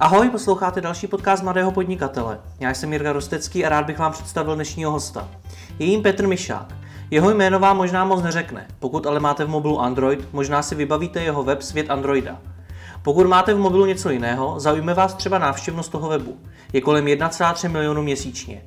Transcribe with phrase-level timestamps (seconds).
[0.00, 2.38] Ahoj, posloucháte další podcast Mladého podnikatele.
[2.60, 5.28] Já jsem Jirka Rostecký a rád bych vám představil dnešního hosta.
[5.78, 6.74] Je jím Petr Mišák.
[7.10, 8.66] Jeho jméno vám možná moc neřekne.
[8.78, 12.38] Pokud ale máte v mobilu Android, možná si vybavíte jeho web Svět Androida.
[13.02, 16.36] Pokud máte v mobilu něco jiného, zaujme vás třeba návštěvnost toho webu.
[16.72, 18.62] Je kolem 1,3 milionu měsíčně.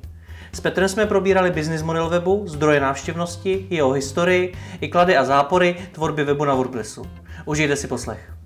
[0.52, 5.76] S Petrem jsme probírali business model webu, zdroje návštěvnosti, jeho historii, i klady a zápory
[5.92, 7.02] tvorby webu na WordPressu.
[7.44, 8.41] Užijte si poslech.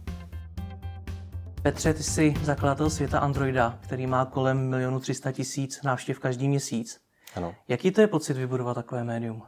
[1.67, 7.01] Petře, ty jsi zakladatel světa Androida, který má kolem milionu 300 tisíc návštěv každý měsíc.
[7.37, 7.55] Ano.
[7.69, 9.43] Jaký to je pocit vybudovat takové médium?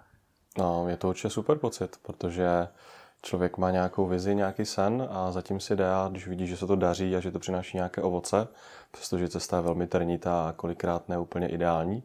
[0.58, 2.68] No, je to určitě super pocit, protože
[3.22, 6.66] člověk má nějakou vizi, nějaký sen a zatím si jde a když vidí, že se
[6.66, 8.48] to daří a že to přináší nějaké ovoce,
[8.90, 12.02] přestože cesta je velmi trnitá a kolikrát ne úplně ideální,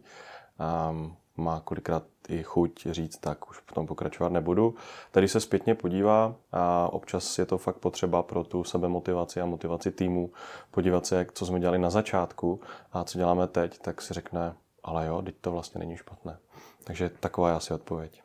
[0.60, 0.96] a
[1.38, 4.76] má kolikrát i chuť říct, tak už v tom pokračovat nebudu.
[5.12, 9.92] Tady se zpětně podívá a občas je to fakt potřeba pro tu sebemotivaci a motivaci
[9.92, 10.32] týmu
[10.72, 15.06] podívat se, co jsme dělali na začátku a co děláme teď, tak si řekne, ale
[15.06, 16.38] jo, teď to vlastně není špatné.
[16.84, 18.22] Takže taková je asi odpověď.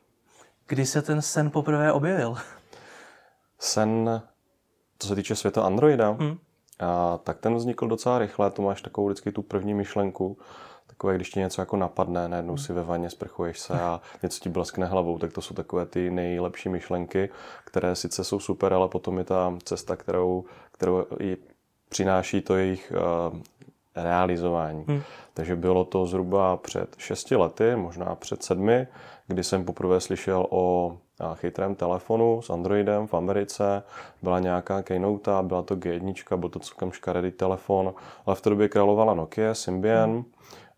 [0.66, 2.36] Kdy se ten sen poprvé objevil?
[3.58, 4.22] Sen,
[4.98, 6.38] co se týče světa Androida, Hmm.
[6.80, 8.50] a, tak ten vznikl docela rychle.
[8.50, 10.38] To máš takovou vždycky tu první myšlenku,
[10.98, 14.48] takové, když ti něco jako napadne, najednou si ve vaně sprchuješ se a něco ti
[14.48, 17.30] blaskne hlavou, tak to jsou takové ty nejlepší myšlenky,
[17.64, 21.36] které sice jsou super, ale potom je ta cesta, kterou, kterou i
[21.88, 22.92] přináší to jejich
[23.30, 23.38] uh,
[23.96, 24.84] realizování.
[24.88, 25.02] Hmm.
[25.34, 28.86] Takže bylo to zhruba před šesti lety, možná před sedmi,
[29.26, 33.82] kdy jsem poprvé slyšel o a, chytrém telefonu s Androidem v Americe.
[34.22, 37.94] Byla nějaká keynote, byla to G1, byl to celkem škaredý telefon,
[38.26, 40.24] ale v té době královala Nokia, Symbian Hmm.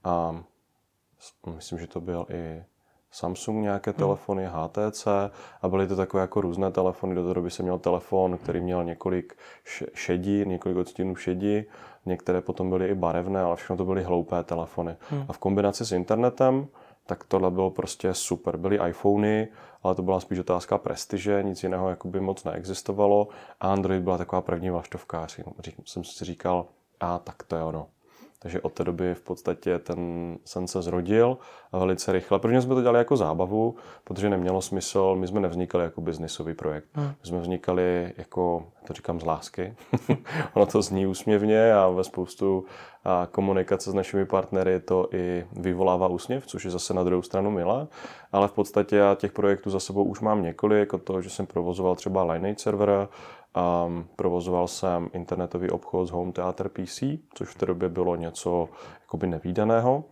[0.04, 0.42] A
[1.54, 2.64] myslím, že to byl i
[3.12, 5.06] Samsung nějaké telefony, HTC
[5.62, 7.14] a byly to takové jako různé telefony.
[7.14, 9.36] Do té doby jsem měl telefon, který měl několik
[9.94, 11.64] šedí, několik odstínů šedí,
[12.06, 14.96] některé potom byly i barevné, ale všechno to byly hloupé telefony.
[15.10, 15.24] Hmm.
[15.28, 16.66] A v kombinaci s internetem,
[17.06, 18.56] tak tohle bylo prostě super.
[18.56, 19.48] Byly iPhony,
[19.82, 23.28] ale to byla spíš otázka prestiže, nic jiného jakoby moc neexistovalo.
[23.60, 25.26] A Android byla taková první vlaštovka.
[25.26, 26.66] Řík- Jsem si říkal,
[27.00, 27.86] a tak to je ono.
[28.42, 29.98] Takže od té doby v podstatě ten
[30.44, 31.38] sen se zrodil
[31.72, 32.38] a velice rychle.
[32.38, 36.88] Prvně jsme to dělali jako zábavu, protože nemělo smysl, my jsme nevznikali jako biznisový projekt.
[36.92, 37.06] Hmm.
[37.06, 39.74] My jsme vznikali jako, já to říkám z lásky,
[40.54, 42.64] ono to zní úsměvně a ve spoustu
[43.04, 47.50] a komunikace s našimi partnery to i vyvolává úsměv, což je zase na druhou stranu
[47.50, 47.86] milé,
[48.32, 51.46] ale v podstatě já těch projektů za sebou už mám několik, od toho, že jsem
[51.46, 53.08] provozoval třeba Lineage server,
[53.56, 57.02] Um, provozoval jsem internetový obchod s Home Theater PC,
[57.34, 58.68] což v té době bylo něco
[59.00, 60.04] jakoby nevýdaného.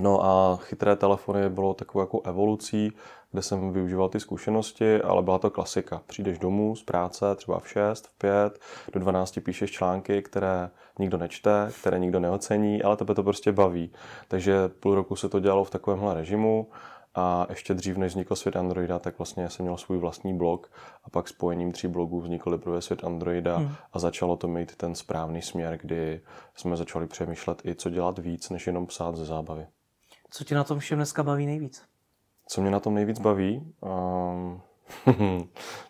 [0.00, 2.92] No a chytré telefony bylo takovou jako evolucí,
[3.32, 6.02] kde jsem využíval ty zkušenosti, ale byla to klasika.
[6.06, 8.58] Přijdeš domů z práce, třeba v 6, v 5,
[8.92, 13.92] do 12 píšeš články, které nikdo nečte, které nikdo neocení, ale tebe to prostě baví.
[14.28, 16.66] Takže půl roku se to dělalo v takovémhle režimu
[17.16, 20.70] a ještě dřív, než vznikl svět Androida, tak vlastně jsem měl svůj vlastní blog
[21.04, 23.74] a pak spojením tří blogů vznikl teprve svět Androida Hmm.
[23.92, 26.20] a začalo to mít ten správný směr, kdy
[26.54, 29.66] jsme začali přemýšlet i co dělat víc, než jenom psát ze zábavy.
[30.30, 31.82] Co tě na tom všem dneska baví nejvíc?
[32.48, 33.72] Co mě na tom nejvíc baví?
[33.80, 34.62] Um,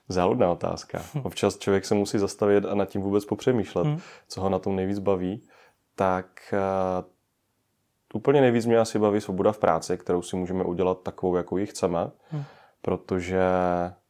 [0.09, 1.03] záludná otázka.
[1.23, 4.01] Občas člověk se musí zastavit a nad tím vůbec popřemýšlet, Hmm.
[4.29, 5.49] co ho na tom nejvíc baví.
[5.95, 7.05] Tak uh,
[8.17, 11.67] úplně nejvíc mě asi baví svoboda v práci, kterou si můžeme udělat takovou, jakou ji
[11.67, 12.45] chceme, Hmm.
[12.83, 13.41] protože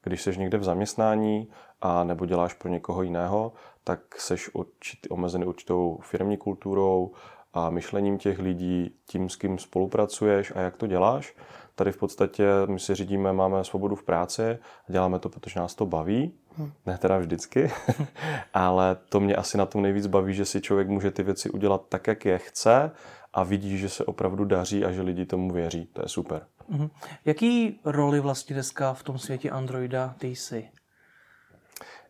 [0.02, 1.48] když jsi někde v zaměstnání
[1.80, 3.52] a nebo děláš pro někoho jiného,
[3.84, 7.12] tak seš určitý, omezený určitou firmní kulturou
[7.52, 11.34] a myšlením těch lidí, tím, s kým spolupracuješ a jak to děláš.
[11.74, 15.74] Tady v podstatě my si řídíme, máme svobodu v práci a děláme to, protože nás
[15.74, 16.32] to baví.
[16.56, 16.72] Hmm.
[16.86, 17.72] Ne teda vždycky,
[18.54, 21.82] ale to mě asi na tom nejvíc baví, že si člověk může ty věci udělat
[21.88, 22.90] tak, jak je chce
[23.36, 25.88] a vidí, že se opravdu daří a že lidi tomu věří.
[25.92, 26.46] To je super.
[26.68, 26.90] Mhm.
[27.24, 30.68] Jaký roli vlastně dneska v tom světě Androida ty jsi?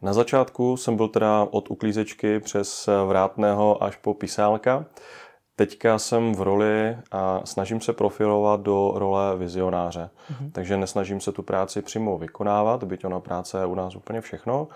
[0.02, 4.84] Na začátku jsem byl teda od uklízečky přes vrátného až po pisálka.
[5.56, 10.10] Teďka jsem v roli a snažím se profilovat do role vizionáře.
[10.30, 10.50] Mhm.
[10.50, 14.68] Takže nesnažím se tu práci přímo vykonávat, byť ona práce je u nás úplně všechno.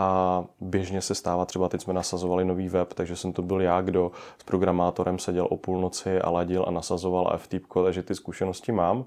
[0.00, 3.80] A běžně se stává, třeba teď jsme nasazovali nový web, takže jsem to byl já,
[3.80, 9.04] kdo s programátorem seděl o půlnoci a ladil a nasazoval FTP, takže ty zkušenosti mám.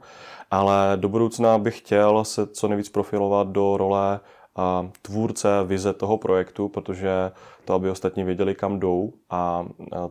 [0.52, 4.20] Ale do budoucna bych chtěl se co nejvíc profilovat do role
[4.56, 7.32] a tvůrce vize toho projektu, protože
[7.66, 9.66] to, aby ostatní věděli, kam jdou a a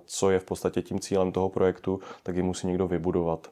[0.04, 3.48] co je v podstatě tím cílem toho projektu, tak ji musí někdo vybudovat.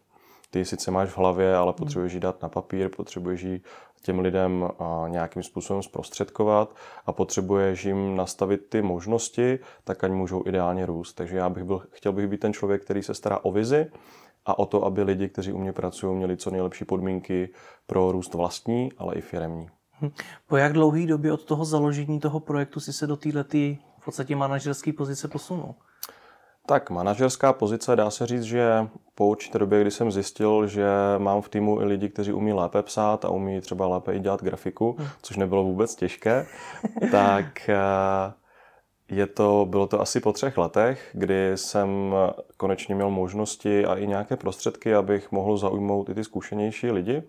[0.50, 3.60] Ty sice máš v hlavě, ale potřebuješ ji dát na papír, potřebuješ ji
[4.02, 4.68] těm lidem
[5.08, 11.12] nějakým způsobem zprostředkovat a potřebuješ jim nastavit ty možnosti, tak ať můžou ideálně růst.
[11.12, 13.90] Takže já bych byl, chtěl bych být ten člověk, který se stará o vizi
[14.46, 17.48] a o to, aby lidi, kteří u mě pracují, měli co nejlepší podmínky
[17.86, 19.66] pro růst vlastní, ale i firemní.
[20.00, 20.10] Hm.
[20.46, 23.42] Po jak dlouhé době od toho založení toho projektu si se do této
[23.98, 25.74] v podstatě manažerské pozice posunul?
[26.68, 30.88] Tak manažerská pozice dá se říct, že po určité době, kdy jsem zjistil, že
[31.18, 34.42] mám v týmu i lidi, kteří umí lépe psát a umí třeba lépe i dělat
[34.42, 35.06] grafiku, hm.
[35.22, 36.46] což nebylo vůbec těžké,
[37.10, 37.76] tak eh,
[39.08, 42.14] je to, bylo to asi po třech letech, kdy jsem
[42.56, 47.22] konečně měl možnosti a i nějaké prostředky, abych mohl zaujmout i ty zkušenější lidi.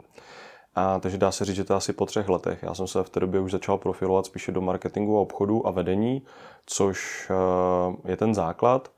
[0.76, 2.64] A, takže dá se říct, že to asi po třech letech.
[2.64, 5.72] Já jsem se v té době už začal profilovat spíše do marketingu a obchodu a
[5.72, 6.22] vedení,
[6.66, 8.92] což eh, je ten základ.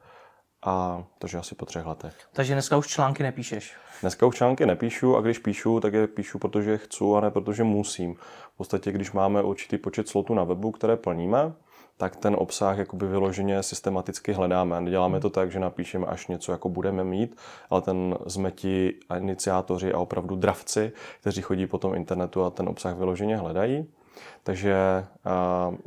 [0.66, 2.14] A takže asi po třech letech.
[2.34, 3.74] Takže dneska už články nepíšeš?
[4.02, 7.64] Dneska už články nepíšu a když píšu, tak je píšu, protože chci a ne protože
[7.64, 8.16] musím.
[8.54, 11.54] V podstatě, když máme určitý počet slotů na webu, které plníme,
[11.98, 14.82] tak ten obsah jakoby vyloženě systematicky hledáme.
[14.82, 17.36] Neděláme to tak, že napíšeme až něco, jako budeme mít,
[17.70, 22.70] ale ten jsme ti iniciátoři a opravdu dravci, kteří chodí po tom internetu a ten
[22.70, 23.86] obsah vyloženě hledají.
[24.44, 24.76] Takže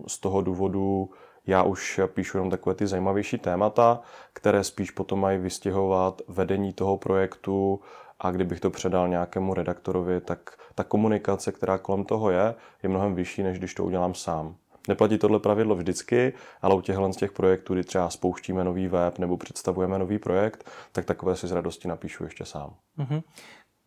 [0.07, 1.11] z toho důvodu
[1.47, 4.01] já už píšu jenom takové ty zajímavější témata,
[4.33, 7.81] které spíš potom mají vystěhovat vedení toho projektu
[8.21, 13.15] a kdybych to předal nějakému redaktorovi, tak ta komunikace, která kolem toho je, je mnohem
[13.15, 14.57] vyšší, než když to udělám sám.
[14.89, 16.33] Neplatí tohle pravidlo vždycky,
[16.63, 20.71] ale u těchhle z těch projektů, kdy třeba spouštíme nový web nebo představujeme nový projekt,
[20.93, 22.75] tak takové si z radosti napíšu ještě sám.
[22.99, 23.23] Mm-hmm.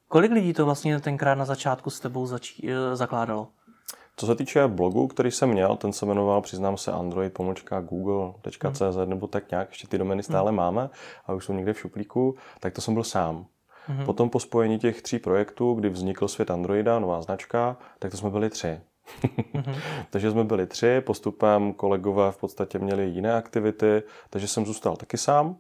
[0.08, 3.48] Kolik lidí to vlastně tenkrát na začátku s tebou začí, eh, zakládalo?
[4.20, 7.38] Co se týče blogu, který jsem měl, ten se jmenoval, přiznám se, android
[7.82, 10.58] google.cz nebo tak nějak, ještě ty domény stále mm.
[10.58, 10.90] máme
[11.26, 13.46] a už jsou někde v šuplíku, tak to jsem byl sám.
[13.88, 14.06] Mm.
[14.06, 18.30] Potom po spojení těch tří projektů, kdy vznikl svět Androida, nová značka, tak to jsme
[18.30, 18.80] byli tři
[19.54, 19.82] mm-hmm.
[20.10, 25.18] takže jsme byli tři, postupem kolegové v podstatě měli jiné aktivity, takže jsem zůstal taky
[25.18, 25.58] sám.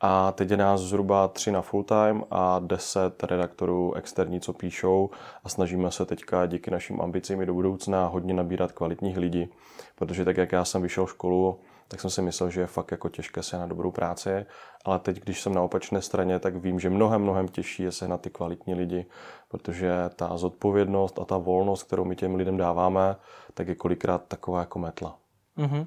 [0.00, 5.10] A teď je nás zhruba tři na full time a deset redaktorů externí, co píšou
[5.44, 9.48] a snažíme se teďka díky našim ambicím i do budoucna hodně nabírat kvalitních lidí,
[9.94, 13.08] protože tak, jak já jsem vyšel školu, tak jsem si myslel, že je fakt jako
[13.08, 14.46] těžké se na dobrou práci,
[14.84, 18.08] ale teď, když jsem na opačné straně, tak vím, že mnohem, mnohem těžší je se
[18.08, 19.06] na ty kvalitní lidi,
[19.48, 23.16] protože ta zodpovědnost a ta volnost, kterou my těm lidem dáváme,
[23.54, 25.18] tak je kolikrát taková jako metla.
[25.58, 25.86] Mm-hmm.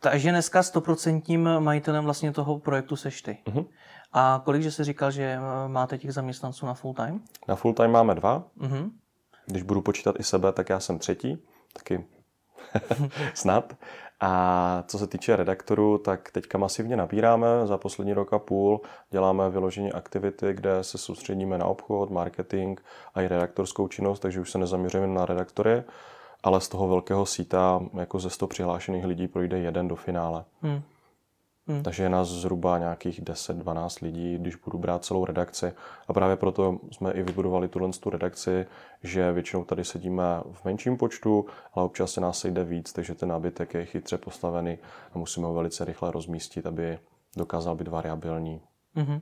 [0.00, 3.38] Takže dneska stoprocentním majitelem vlastně toho projektu seš ty.
[3.46, 3.66] Mm-hmm.
[4.12, 7.20] A kolik, že jsi říkal, že eh, máte těch zaměstnanců na full time?
[7.48, 8.44] Na full time máme dva.
[8.60, 8.90] Mm-hmm.
[9.46, 12.04] Když budu počítat i sebe, tak já jsem třetí, taky
[13.34, 13.76] snad.
[14.20, 17.46] A co se týče redaktorů, tak teďka masivně nabíráme.
[17.64, 18.80] Za poslední rok a půl
[19.10, 22.80] děláme vyloženě aktivity, kde se soustředíme na obchod, marketing
[23.14, 25.82] a i redaktorskou činnost, takže už se nezaměřujeme na redaktory,
[26.42, 30.44] ale z toho velkého síta jako ze 100 přihlášených lidí projde jeden do finále.
[30.62, 30.82] Hmm.
[31.68, 31.82] Hmm.
[31.82, 35.72] Takže je nás zhruba nějakých 10-12 lidí, když budu brát celou redakci.
[36.08, 38.66] A právě proto jsme i vybudovali tuhle tu redakci,
[39.02, 43.28] že většinou tady sedíme v menším počtu, ale občas se nás sejde víc, takže ten
[43.28, 44.78] nábytek je chytře postavený
[45.14, 46.98] a musíme ho velice rychle rozmístit, aby
[47.36, 48.60] dokázal být variabilní.
[48.94, 49.20] Hmm.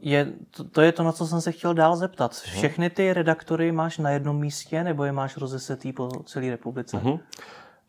[0.00, 2.30] Je, to, to je to, na co jsem se chtěl dál zeptat.
[2.46, 2.58] Mhm.
[2.58, 6.96] Všechny ty redaktory máš na jednom místě nebo je máš rozesetý po celé republice?
[6.96, 7.20] Uh-huh.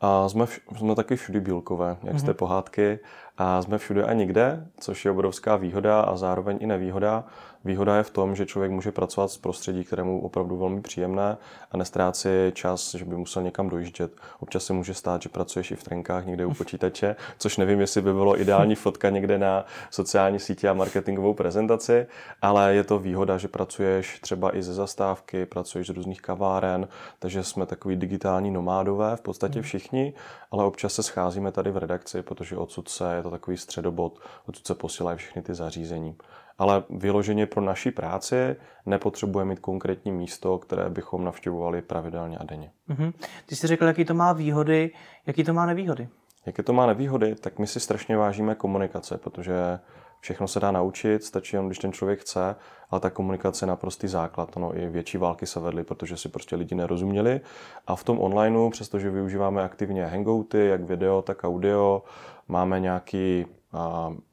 [0.01, 2.19] A jsme, v, jsme taky všudy bílkové, jak mm-hmm.
[2.19, 2.99] jste pohádky.
[3.37, 7.23] A jsme všude a nikde, což je obrovská výhoda a zároveň i nevýhoda.
[7.65, 11.37] Výhoda je v tom, že člověk může pracovat s prostředí, kterému opravdu velmi příjemné
[11.71, 14.11] a nestrácí čas, že by musel někam dojíždět.
[14.39, 18.01] Občas se může stát, že pracuješ i v trenkách někde u počítače, což nevím, jestli
[18.01, 22.07] by bylo ideální fotka někde na sociální sítě a marketingovou prezentaci,
[22.41, 26.87] ale je to výhoda, že pracuješ třeba i ze zastávky, pracuješ z různých kaváren,
[27.19, 29.63] takže jsme takový digitální nomádové, v podstatě hmm.
[29.63, 30.13] všichni,
[30.51, 34.67] ale občas se scházíme tady v redakci, protože odsud se je to takový středobod, odsud
[34.67, 36.15] se posílají všechny ty zařízení
[36.61, 42.71] ale vyloženě pro naši práci nepotřebujeme mít konkrétní místo, které bychom navštěvovali pravidelně a denně.
[42.89, 43.13] Mm-hmm.
[43.45, 44.91] Ty jsi řekl, jaký to má výhody,
[45.27, 46.07] jaký to má nevýhody?
[46.45, 49.79] Jaké to má nevýhody, tak my si strašně vážíme komunikace, protože
[50.19, 52.55] všechno se dá naučit, stačí jenom, když ten člověk chce,
[52.89, 54.57] ale ta komunikace je naprostý základ.
[54.57, 57.41] No, i větší války se vedly, protože si prostě lidi nerozuměli.
[57.87, 62.03] A v tom onlineu, přestože využíváme aktivně hangouty, jak video, tak audio,
[62.47, 63.45] máme nějaký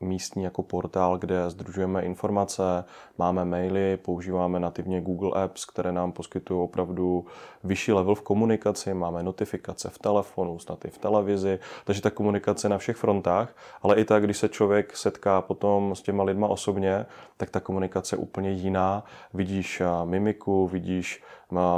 [0.01, 2.85] místní jako portál, kde združujeme informace,
[3.19, 7.27] máme maily, používáme nativně Google Apps, které nám poskytují opravdu
[7.65, 12.69] vyšší level v komunikaci, máme notifikace v telefonu, snad i v televizi, takže ta komunikace
[12.69, 17.07] na všech frontách, ale i tak, když se člověk setká potom s těma lidma osobně,
[17.37, 19.05] tak ta komunikace je úplně jiná.
[19.35, 21.23] Vidíš mimiku, vidíš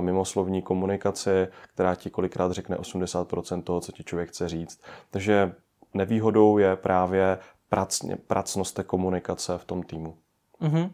[0.01, 4.81] mimoslovní komunikaci, která ti kolikrát řekne 80% toho, co ti člověk chce říct.
[5.11, 5.53] Takže
[5.95, 10.17] nevýhodou je právě pracně, pracnost té komunikace v tom týmu.
[10.63, 10.91] Mm-hmm.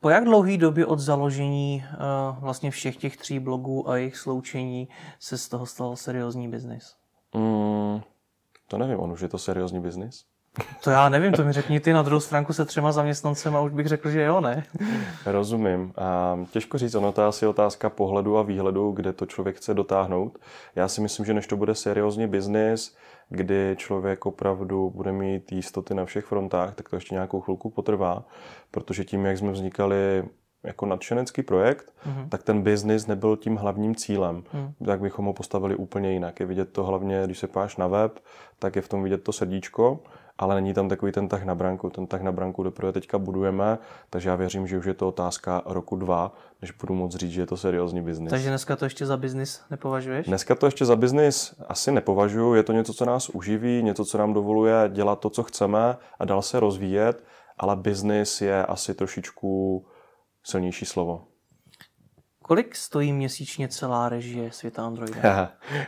[0.00, 4.88] Po jak dlouhý době od založení uh, vlastně všech těch tří blogů a jejich sloučení
[5.18, 6.94] se z toho stal seriózní biznis?
[7.34, 8.00] Mm,
[8.68, 10.24] to nevím, on už je to seriózní biznis?
[10.84, 13.72] To já nevím, to mi řekni ty na druhou stránku se třema zaměstnancem a už
[13.72, 14.64] bych řekl, že jo, ne?
[15.26, 15.92] Rozumím.
[15.96, 19.74] A těžko říct, ono to je asi otázka pohledu a výhledu, kde to člověk chce
[19.74, 20.38] dotáhnout.
[20.74, 22.96] Já si myslím, že než to bude seriózní biznis,
[23.28, 28.24] kdy člověk opravdu bude mít jistoty na všech frontách, tak to ještě nějakou chvilku potrvá,
[28.70, 30.24] protože tím, jak jsme vznikali
[30.64, 32.28] jako nadšenecký projekt, mm-hmm.
[32.28, 34.44] tak ten biznis nebyl tím hlavním cílem.
[34.52, 34.86] Mm.
[34.86, 36.40] Tak bychom ho postavili úplně jinak.
[36.40, 38.18] Je vidět to hlavně, když se páš na web,
[38.58, 40.00] tak je v tom vidět to srdíčko
[40.38, 41.90] ale není tam takový ten tah na branku.
[41.90, 43.78] Ten tah na branku teprve teďka budujeme,
[44.10, 46.32] takže já věřím, že už je to otázka roku dva,
[46.64, 48.30] než budu moc říct, že je to seriózní biznis.
[48.30, 50.26] Takže dneska to ještě za biznis nepovažuješ?
[50.26, 52.54] Dneska to ještě za biznis asi nepovažuji.
[52.54, 56.24] Je to něco, co nás uživí, něco, co nám dovoluje dělat to, co chceme a
[56.24, 57.24] dál se rozvíjet,
[57.58, 59.84] ale biznis je asi trošičku
[60.42, 61.33] silnější slovo.
[62.46, 65.14] Kolik stojí měsíčně celá režie světa Androidu?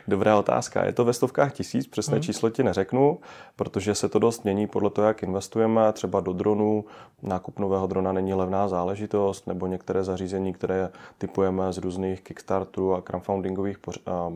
[0.09, 0.85] Dobrá otázka.
[0.85, 2.23] Je to ve stovkách tisíc, přesné hmm.
[2.23, 3.21] číslo ti neřeknu,
[3.57, 5.93] protože se to dost mění podle toho, jak investujeme.
[5.93, 6.85] Třeba do dronů,
[7.23, 13.03] nákup nového drona není levná záležitost, nebo některé zařízení, které typujeme z různých Kickstarterů a
[13.03, 13.77] crowdfundingových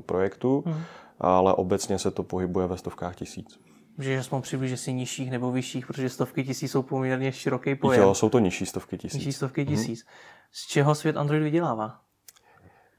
[0.07, 0.83] projektů, hmm.
[1.21, 3.59] ale obecně se to pohybuje ve stovkách tisíc.
[3.99, 8.03] Že aspoň přibližně si nižších nebo vyšších, protože stovky tisíc jsou poměrně široký pojem.
[8.03, 9.19] Jo, jsou to nižší stovky tisíc.
[9.19, 9.75] Nižší stovky mhm.
[9.75, 10.05] tisíc.
[10.07, 10.15] Hmm.
[10.53, 12.10] Z čeho svět Android vydělává?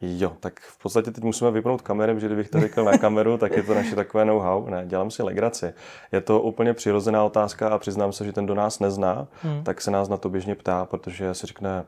[0.01, 3.51] Jo, tak v podstatě teď musíme vypnout kamery, že kdybych to řekl na kameru, tak
[3.51, 4.69] je to naše takové know-how.
[4.69, 5.73] Ne, dělám si legraci.
[6.11, 9.63] Je to úplně přirozená otázka a přiznám se, že ten do nás nezná, hmm.
[9.63, 11.85] tak se nás na to běžně ptá, protože si řekne,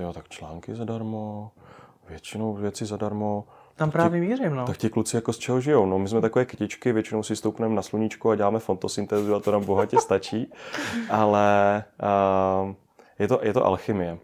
[0.00, 1.50] jo, tak články zadarmo,
[2.08, 3.44] většinou věci zadarmo.
[3.76, 4.66] Tam právě mířím, no.
[4.66, 5.86] Tak ti kluci jako z čeho žijou?
[5.86, 9.52] No, my jsme takové kytičky, většinou si stoupneme na sluníčko a děláme fotosyntézu a to
[9.52, 10.52] nám bohatě stačí,
[11.10, 11.84] ale
[12.66, 12.74] uh,
[13.18, 14.18] je, to, je to alchymie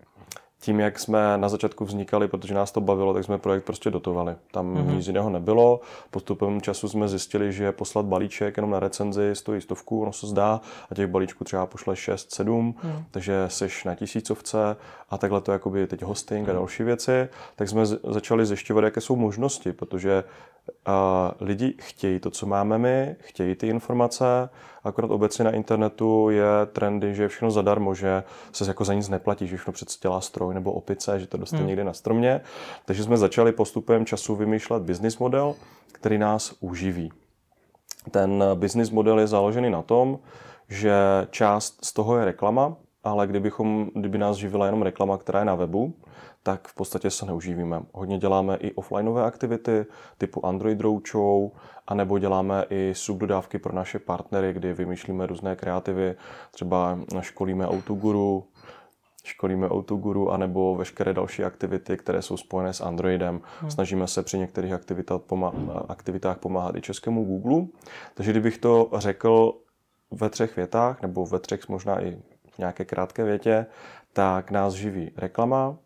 [0.61, 4.35] tím, jak jsme na začátku vznikali, protože nás to bavilo, tak jsme projekt prostě dotovali.
[4.51, 4.97] Tam mm-hmm.
[4.97, 5.81] nic jiného nebylo.
[6.11, 10.61] Postupem času jsme zjistili, že poslat balíček jenom na recenzi stojí stovku, ono se zdá,
[10.91, 13.05] a těch balíčků třeba pošle 6, 7, mm.
[13.11, 14.77] takže seš na tisícovce
[15.11, 16.61] a takhle to jakoby teď hosting a mhm.
[16.61, 17.29] další věci.
[17.57, 20.25] Tak jsme začali zjišťovat, jaké jsou možnosti, protože
[20.87, 24.25] a lidi chtějí to, co máme my, chtějí ty informace,
[24.87, 29.09] akorát obecně na internetu je trendy, že je všechno zadarmo, že se jako za nic
[29.09, 31.69] neplatí, že všechno přece dělá stroj nebo opice, že to dostane hmm.
[31.69, 32.41] někde na stromě.
[32.85, 35.55] Takže jsme začali postupem času vymýšlet business model,
[35.93, 37.13] který nás uživí.
[38.11, 40.19] Ten business model je založený na tom,
[40.69, 40.95] že
[41.31, 45.55] část z toho je reklama, ale kdybychom, kdyby nás živila jenom reklama, která je na
[45.55, 45.95] webu,
[46.43, 47.83] tak v podstatě se neužívíme.
[47.93, 49.87] Hodně děláme i offlineové aktivity
[50.19, 51.51] typu Android Roadshow,
[51.87, 56.15] anebo děláme i subdodávky pro naše partnery, kdy vymýšlíme různé kreativy,
[56.51, 58.49] třeba školíme Autoguru,
[59.25, 63.41] školíme Autoguru, anebo veškeré další aktivity, které jsou spojené s Androidem.
[63.61, 63.71] Hmm.
[63.71, 64.73] Snažíme se při některých
[65.89, 67.67] aktivitách pomáhat i českému Google.
[68.15, 69.55] Takže kdybych to řekl
[70.11, 72.19] ve třech větách, nebo ve třech možná i
[72.51, 73.67] v nějaké krátké větě,
[74.13, 75.77] tak nás živí reklama,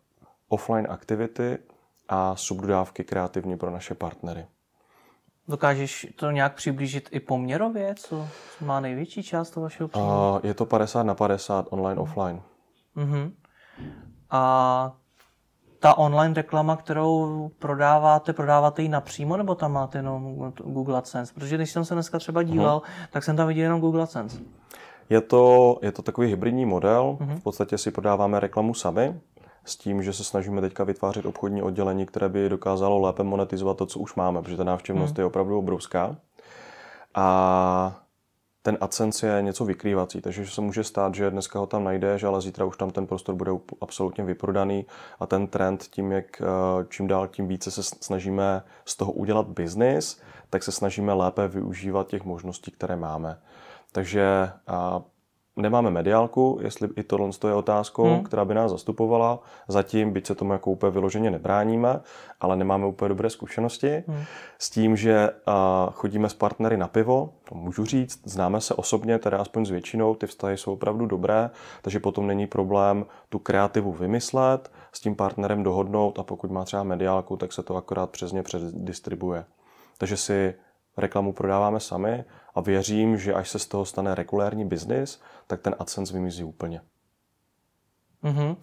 [0.49, 1.57] offline aktivity
[2.09, 4.45] a subdodávky kreativní pro naše partnery.
[5.47, 8.27] Dokážeš to nějak přiblížit i poměrově, co
[8.61, 10.07] má největší část toho vašeho příjmu?
[10.07, 12.01] Uh, je to 50 na 50 online, mm.
[12.01, 12.41] offline.
[12.97, 13.31] Uh-huh.
[14.29, 14.93] A
[15.79, 21.33] ta online reklama, kterou prodáváte, prodáváte ji napřímo, nebo tam máte jenom Google AdSense?
[21.33, 23.07] Protože když jsem se dneska třeba díval, uh-huh.
[23.11, 24.37] tak jsem tam viděl jenom Google AdSense.
[25.09, 27.17] Je to, je to takový hybridní model.
[27.21, 27.35] Uh-huh.
[27.35, 29.21] V podstatě si prodáváme reklamu sami
[29.65, 33.85] s tím, že se snažíme teďka vytvářet obchodní oddělení, které by dokázalo lépe monetizovat to,
[33.85, 35.21] co už máme, protože ta návštěvnost hmm.
[35.21, 36.15] je opravdu obrovská.
[37.15, 38.01] A
[38.63, 42.41] ten AdSense je něco vykrývací, takže se může stát, že dneska ho tam najdeš, ale
[42.41, 43.51] zítra už tam ten prostor bude
[43.81, 44.85] absolutně vyprodaný
[45.19, 46.45] a ten trend tím, jak eh,
[46.89, 52.07] čím dál tím více se snažíme z toho udělat biznis, tak se snažíme lépe využívat
[52.07, 53.39] těch možností, které máme.
[53.91, 54.49] Takže
[55.55, 58.23] nemáme mediálku, jestli i tohle je otázkou, hmm.
[58.23, 59.39] která by nás zastupovala.
[59.67, 61.99] Zatím, byť se tomu jako úplně vyloženě nebráníme,
[62.39, 64.03] ale nemáme úplně dobré zkušenosti.
[64.07, 64.23] Hmm.
[64.59, 65.29] S tím, že
[65.93, 70.15] chodíme s partnery na pivo, to můžu říct, známe se osobně, teda aspoň s většinou,
[70.15, 71.49] ty vztahy jsou opravdu dobré,
[71.81, 76.83] takže potom není problém tu kreativu vymyslet, s tím partnerem dohodnout a pokud má třeba
[76.83, 79.45] mediálku, tak se to akorát přes ně předdistribuje.
[79.97, 80.53] Takže si
[80.97, 82.23] reklamu prodáváme sami
[82.55, 86.81] a věřím, že až se z toho stane regulérní biznis, tak ten AdSense vymizí úplně.
[88.23, 88.55] Mm-hmm.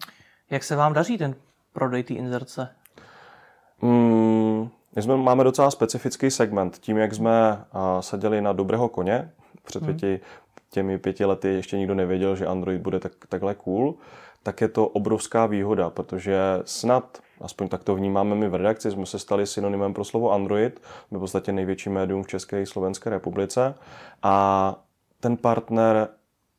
[0.49, 1.35] Jak se vám daří ten
[1.73, 2.69] prodej té inzerce?
[3.81, 6.77] Mm, my jsme, máme docela specifický segment.
[6.77, 9.31] Tím, jak jsme uh, seděli na dobrého koně,
[9.63, 9.91] před mhm.
[9.91, 10.19] pěti,
[10.69, 13.95] těmi pěti lety ještě nikdo nevěděl, že Android bude tak, takhle cool,
[14.43, 19.05] tak je to obrovská výhoda, protože snad, aspoň tak to vnímáme my v redakci, jsme
[19.05, 20.81] se stali synonymem pro slovo Android,
[21.11, 23.75] v podstatě největší médium v České i Slovenské republice
[24.23, 24.75] a
[25.19, 26.07] ten partner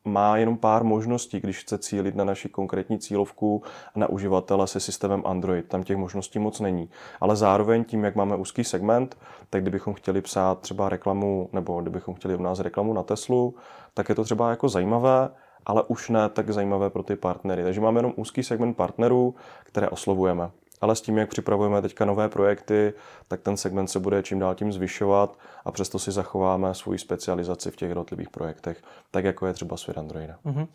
[0.05, 3.63] má jenom pár možností, když chce cílit na naši konkrétní cílovku
[3.95, 5.69] a na uživatele se systémem Android.
[5.69, 6.91] Tam těch možností moc není.
[7.21, 9.19] Ale zároveň tím, jak máme úzký segment,
[9.51, 13.55] tak kdybychom chtěli psát třeba reklamu, nebo kdybychom chtěli u nás reklamu na Teslu,
[13.95, 15.29] tak je to třeba jako zajímavé,
[15.67, 17.63] ale už ne tak zajímavé pro ty partnery.
[17.63, 19.35] Takže máme jenom úzký segment partnerů,
[19.65, 20.51] které oslovujeme.
[20.81, 22.93] Ale s tím, jak připravujeme teďka nové projekty,
[23.29, 27.71] tak ten segment se bude čím dál tím zvyšovat a přesto si zachováme svoji specializaci
[27.71, 30.39] v těch jednotlivých projektech, tak jako je třeba svět Androida.
[30.45, 30.69] Mm-hmm.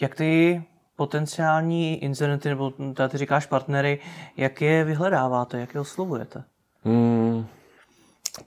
[0.00, 0.62] Jak ty
[0.96, 2.72] potenciální incidenty, nebo
[3.08, 3.98] ty říkáš partnery,
[4.36, 6.44] jak je vyhledáváte, jak je oslovujete?
[6.84, 7.46] Hmm,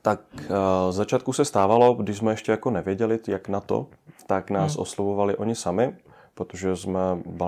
[0.02, 0.46] tak uh,
[0.90, 3.88] začátku se stávalo, když jsme ještě jako nevěděli, jak na to,
[4.28, 4.82] tak nás hmm.
[4.82, 5.98] oslovovali oni sami,
[6.34, 7.00] protože jsme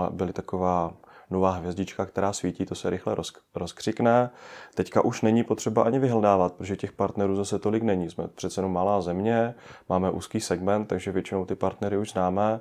[0.09, 0.93] byli taková
[1.29, 4.29] nová hvězdička, která svítí, to se rychle roz, rozkřikne.
[4.75, 8.09] Teďka už není potřeba ani vyhledávat, protože těch partnerů zase tolik není.
[8.09, 9.55] Jsme přece jenom malá země,
[9.89, 12.59] máme úzký segment, takže většinou ty partnery už známe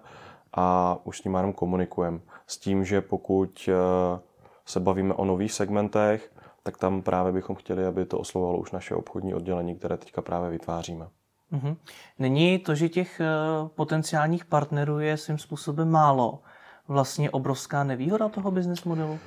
[0.52, 2.20] a už s nimi jenom komunikujeme.
[2.46, 4.20] S tím, že pokud eh,
[4.66, 8.94] se bavíme o nových segmentech, tak tam právě bychom chtěli, aby to oslovovalo už naše
[8.94, 11.08] obchodní oddělení, které teďka právě vytváříme.
[11.52, 11.76] Mm-hmm.
[12.18, 13.26] Není to, že těch eh,
[13.74, 16.38] potenciálních partnerů je svým způsobem málo,
[16.88, 19.18] vlastně obrovská nevýhoda toho business modelu?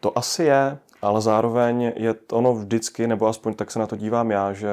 [0.00, 3.96] To asi je, ale zároveň je to ono vždycky, nebo aspoň tak se na to
[3.96, 4.70] dívám já, že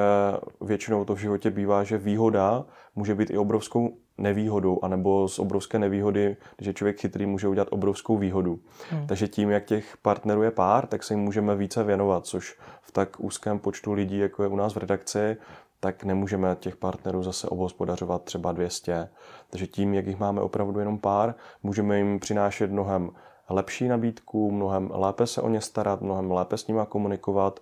[0.60, 2.64] většinou to v životě bývá, že výhoda
[2.96, 7.68] může být i obrovskou nevýhodou, anebo z obrovské nevýhody, když je člověk chytrý, může udělat
[7.70, 8.58] obrovskou výhodu.
[8.90, 9.06] Hmm.
[9.06, 12.92] Takže tím, jak těch partnerů je pár, tak se jim můžeme více věnovat, což v
[12.92, 15.36] tak úzkém počtu lidí, jako je u nás v redakci,
[15.84, 19.08] tak nemůžeme těch partnerů zase obhospodařovat třeba 200.
[19.50, 23.10] Takže tím, jak jich máme opravdu jenom pár, můžeme jim přinášet mnohem
[23.48, 27.60] lepší nabídku, mnohem lépe se o ně starat, mnohem lépe s nimi komunikovat.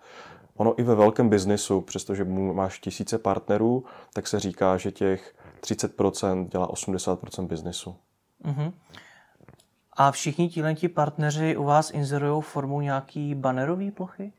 [0.57, 6.49] Ono i ve velkém biznisu, přestože máš tisíce partnerů, tak se říká, že těch 30%
[6.49, 7.97] dělá 80% biznisu.
[8.45, 8.73] Uh-huh.
[9.93, 14.33] A všichni ti partneři u vás inzerují formou nějaký banerový plochy?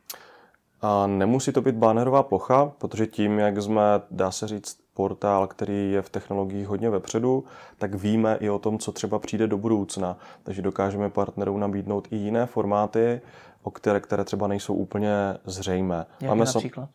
[0.82, 5.92] A nemusí to být bannerová plocha, protože tím, jak jsme, dá se říct, portál, který
[5.92, 7.44] je v technologiích hodně vepředu,
[7.78, 10.18] tak víme i o tom, co třeba přijde do budoucna.
[10.44, 13.22] Takže dokážeme partnerům nabídnout i jiné formáty,
[13.64, 15.12] o které, které třeba nejsou úplně
[15.46, 16.06] zřejmé.
[16.22, 16.90] Jak Máme například?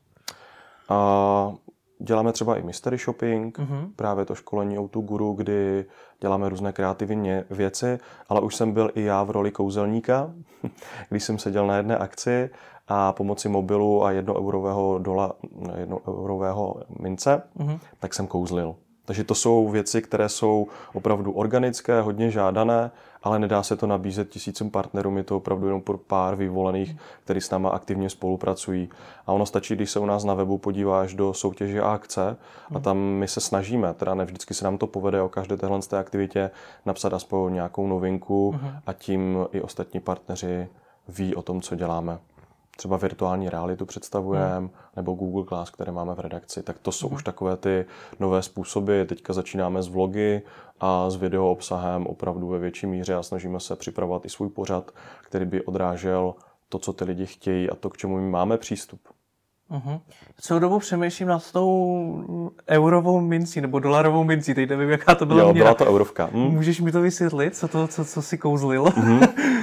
[0.88, 1.52] A
[1.98, 3.90] děláme třeba i mystery shopping, mm-hmm.
[3.96, 5.84] právě to školení Outu Guru, kdy
[6.20, 10.30] děláme různé kreativní věci, ale už jsem byl i já v roli kouzelníka,
[11.08, 12.50] když jsem seděl na jedné akci
[12.88, 15.32] a pomocí mobilu a jednoeurového dola,
[15.78, 17.78] jednoeurového mince, mm-hmm.
[17.98, 18.74] tak jsem kouzlil.
[19.06, 22.90] Takže to jsou věci, které jsou opravdu organické, hodně žádané,
[23.22, 27.40] ale nedá se to nabízet tisícům partnerům, je to opravdu jenom pro pár vyvolených, kteří
[27.40, 28.88] s náma aktivně spolupracují.
[29.26, 32.36] A ono stačí, když se u nás na webu podíváš do soutěže a akce
[32.74, 35.80] a tam my se snažíme, teda ne vždycky se nám to povede o každé téhle
[35.80, 36.50] té aktivitě
[36.86, 40.68] napsat aspoň nějakou novinku a tím i ostatní partneři
[41.08, 42.18] ví o tom, co děláme
[42.76, 44.70] třeba virtuální realitu představujeme, hmm.
[44.96, 47.16] nebo Google Class, které máme v redakci, tak to jsou hmm.
[47.16, 47.84] už takové ty
[48.20, 49.02] nové způsoby.
[49.02, 50.42] Teďka začínáme s vlogy
[50.80, 54.90] a s video obsahem opravdu ve větší míře a snažíme se připravovat i svůj pořad,
[55.22, 56.34] který by odrážel
[56.68, 59.00] to, co ty lidi chtějí a to, k čemu my máme přístup.
[59.70, 60.00] Uh-huh.
[60.40, 65.40] Celou dobu přemýšlím nad tou eurovou mincí nebo dolarovou mincí, teď nevím, jaká to byla
[65.40, 65.64] Jo, měra.
[65.64, 66.30] byla to eurovka.
[66.32, 66.38] Hm.
[66.38, 68.84] Můžeš mi to vysvětlit, co, to, co, co si kouzlil?
[68.84, 69.28] Uh-huh.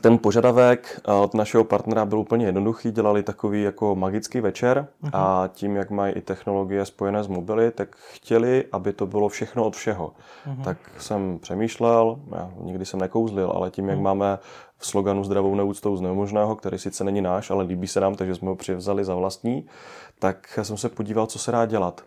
[0.00, 5.10] Ten požadavek eh, od našeho partnera byl úplně jednoduchý, dělali takový jako magický večer uh-huh.
[5.12, 9.64] a tím, jak mají i technologie spojené s mobily, tak chtěli, aby to bylo všechno
[9.64, 10.12] od všeho.
[10.46, 10.62] Uh-huh.
[10.64, 14.02] Tak jsem přemýšlel, já nikdy jsem nekouzlil, ale tím, jak uh-huh.
[14.02, 14.38] máme
[14.76, 18.34] v sloganu zdravou neúctou z nemožného, který sice není náš, ale líbí se nám, takže
[18.34, 19.66] jsme ho přivzali za vlastní,
[20.18, 22.00] tak jsem se podíval, co se dá dělat.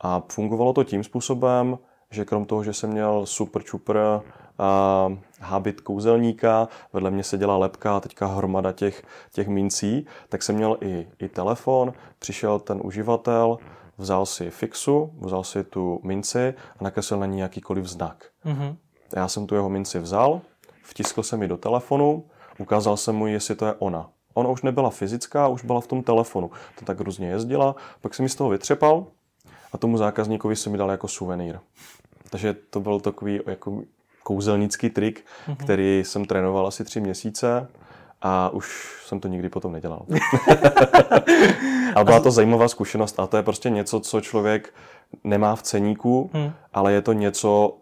[0.00, 1.78] A fungovalo to tím způsobem,
[2.10, 3.98] že krom toho, že jsem měl super čupr
[4.58, 5.08] a
[5.40, 10.76] habit kouzelníka, vedle mě seděla lepka a teďka hromada těch, těch mincí, tak jsem měl
[10.80, 13.58] i, i telefon, přišel ten uživatel,
[13.98, 18.24] vzal si fixu, vzal si tu minci a nakreslil na ní jakýkoliv znak.
[18.44, 18.76] Mm-hmm.
[19.16, 20.40] Já jsem tu jeho minci vzal,
[20.82, 22.24] vtiskl jsem ji do telefonu,
[22.58, 24.10] ukázal jsem mu, jestli to je ona.
[24.34, 26.50] Ona už nebyla fyzická, už byla v tom telefonu.
[26.78, 29.06] To tak různě jezdila, pak jsem mi z toho vytřepal
[29.72, 31.58] a tomu zákazníkovi jsem mi dal jako suvenýr.
[32.30, 33.82] Takže to byl takový jako
[34.22, 35.56] kouzelnický trik, mm-hmm.
[35.56, 37.68] který jsem trénoval asi tři měsíce
[38.22, 40.06] a už jsem to nikdy potom nedělal.
[41.94, 44.74] a byla to zajímavá zkušenost a to je prostě něco, co člověk
[45.24, 46.52] nemá v ceníku, hmm.
[46.72, 47.76] ale je to něco,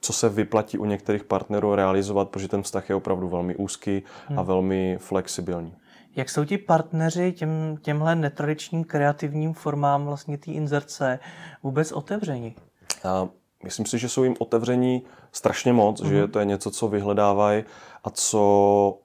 [0.00, 4.38] co se vyplatí u některých partnerů realizovat, protože ten vztah je opravdu velmi úzký hmm.
[4.38, 5.74] a velmi flexibilní.
[6.16, 11.18] Jak jsou ti partneři těm, těmhle netradičním kreativním formám vlastně té inzerce
[11.62, 12.56] vůbec otevření?
[13.04, 13.28] A
[13.64, 16.08] myslím si, že jsou jim otevření strašně moc, mm-hmm.
[16.08, 16.30] že mhm.
[16.30, 17.64] to je něco, co vyhledávají
[18.04, 18.98] a co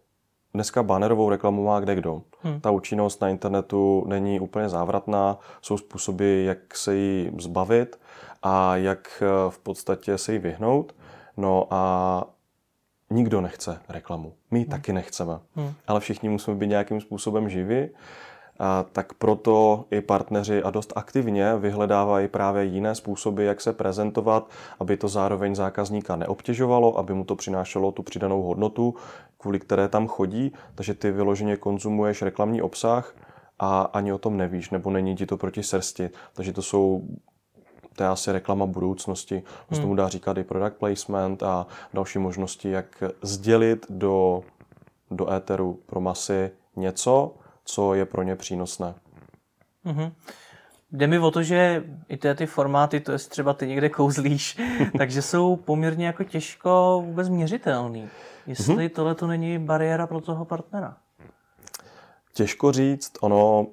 [0.53, 2.21] dneska bannerovou reklamu má kde kdo.
[2.41, 2.61] Hmm.
[2.61, 7.99] Ta účinnost na internetu není úplně závratná, jsou způsoby, jak se jí zbavit
[8.43, 10.95] a jak eh, v podstatě se jí vyhnout.
[11.37, 12.23] No a
[13.09, 14.33] nikdo nechce reklamu.
[14.51, 14.71] My ji hmm.
[14.71, 15.39] taky nechceme.
[15.55, 15.73] Hmm.
[15.87, 17.89] Ale všichni musíme být nějakým způsobem živí a
[18.91, 24.97] tak proto i partneři a dost aktivně vyhledávají právě jiné způsoby, jak se prezentovat, aby
[24.97, 28.95] to zároveň zákazníka neobtěžovalo, aby mu to přinášelo tu přidanou hodnotu,
[29.37, 33.15] kvůli které tam chodí, takže ty vyloženě konzumuješ reklamní obsah
[33.59, 36.09] a ani o tom nevíš, nebo není ti to proti srsti.
[36.33, 37.03] Takže to jsou
[37.95, 39.43] to je asi reklama budoucnosti.
[39.69, 39.81] Hmm.
[39.81, 44.41] tomu dá říkat i product placement a další možnosti, jak sdělit do,
[45.11, 47.35] do éteru pro masy něco,
[47.69, 48.93] co je pro ně přínosné.
[49.85, 50.11] Mm-hmm.
[50.91, 54.57] Jde mi o to, že i ty, ty formáty, to je třeba ty někde kouzlíš,
[54.97, 58.09] takže jsou poměrně jako těžko vůbec měřitelný.
[58.47, 58.89] Jestli mm-hmm.
[58.89, 60.97] tohle to není bariéra pro toho partnera.
[62.33, 63.67] Těžko říct, ono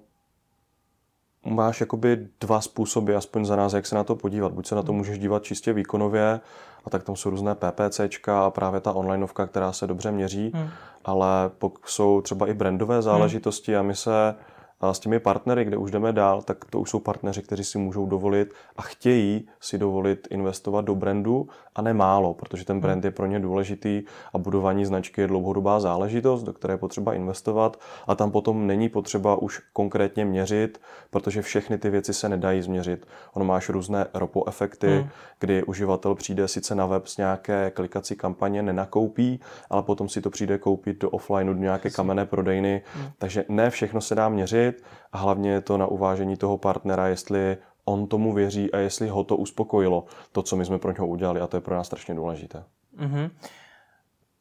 [1.46, 4.52] máš jakoby dva způsoby, aspoň za nás, jak se na to podívat.
[4.52, 4.98] Buď se na to mhm.
[4.98, 6.40] můžeš dívat čistě výkonově,
[6.87, 10.68] a tak tam jsou různé PPCčka a právě ta onlineovka, která se dobře měří, hmm.
[11.04, 11.50] ale
[11.85, 13.80] jsou třeba i brandové záležitosti hmm.
[13.80, 14.35] a my se
[14.81, 17.79] a s těmi partnery, kde už jdeme dál, tak to už jsou partneři, kteří si
[17.79, 23.11] můžou dovolit a chtějí si dovolit investovat do brandu a nemálo, protože ten brand je
[23.11, 24.03] pro ně důležitý
[24.35, 28.89] a budování značky je dlouhodobá záležitost, do které je potřeba investovat a tam potom není
[28.89, 33.07] potřeba už konkrétně měřit, protože všechny ty věci se nedají změřit.
[33.35, 35.09] Ono máš různé ropo efekty, hmm.
[35.41, 40.31] kdy uživatel přijde sice na web s nějaké klikací kampaně, nenakoupí, ale potom si to
[40.31, 43.09] přijde koupit do offlineu, do nějaké kamenné prodejny, hmm.
[43.19, 44.65] takže ne všechno se dá měřit
[45.12, 49.24] a hlavně je to na uvážení toho partnera, jestli on tomu věří a jestli ho
[49.24, 52.14] to uspokojilo, to, co my jsme pro něho udělali a to je pro nás strašně
[52.14, 52.64] důležité.
[52.98, 53.31] Mm-hmm.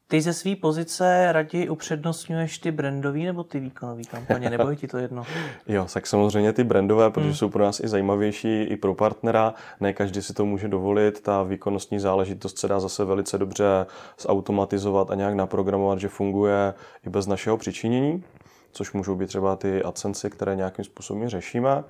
[0.08, 4.88] Ty ze své pozice raději upřednostňuješ ty brandové nebo ty výkonové kampaně, nebo je ti
[4.88, 5.24] to jedno?
[5.68, 7.34] jo, tak samozřejmě ty brandové, protože hmm.
[7.34, 9.54] jsou pro nás i zajímavější, i pro partnera.
[9.80, 11.20] Ne každý si to může dovolit.
[11.20, 13.86] Ta výkonnostní záležitost se dá zase velice dobře
[14.20, 16.74] zautomatizovat a nějak naprogramovat, že funguje
[17.06, 18.24] i bez našeho přičinění,
[18.72, 21.84] což můžou být třeba ty AdSense, které nějakým způsobem řešíme.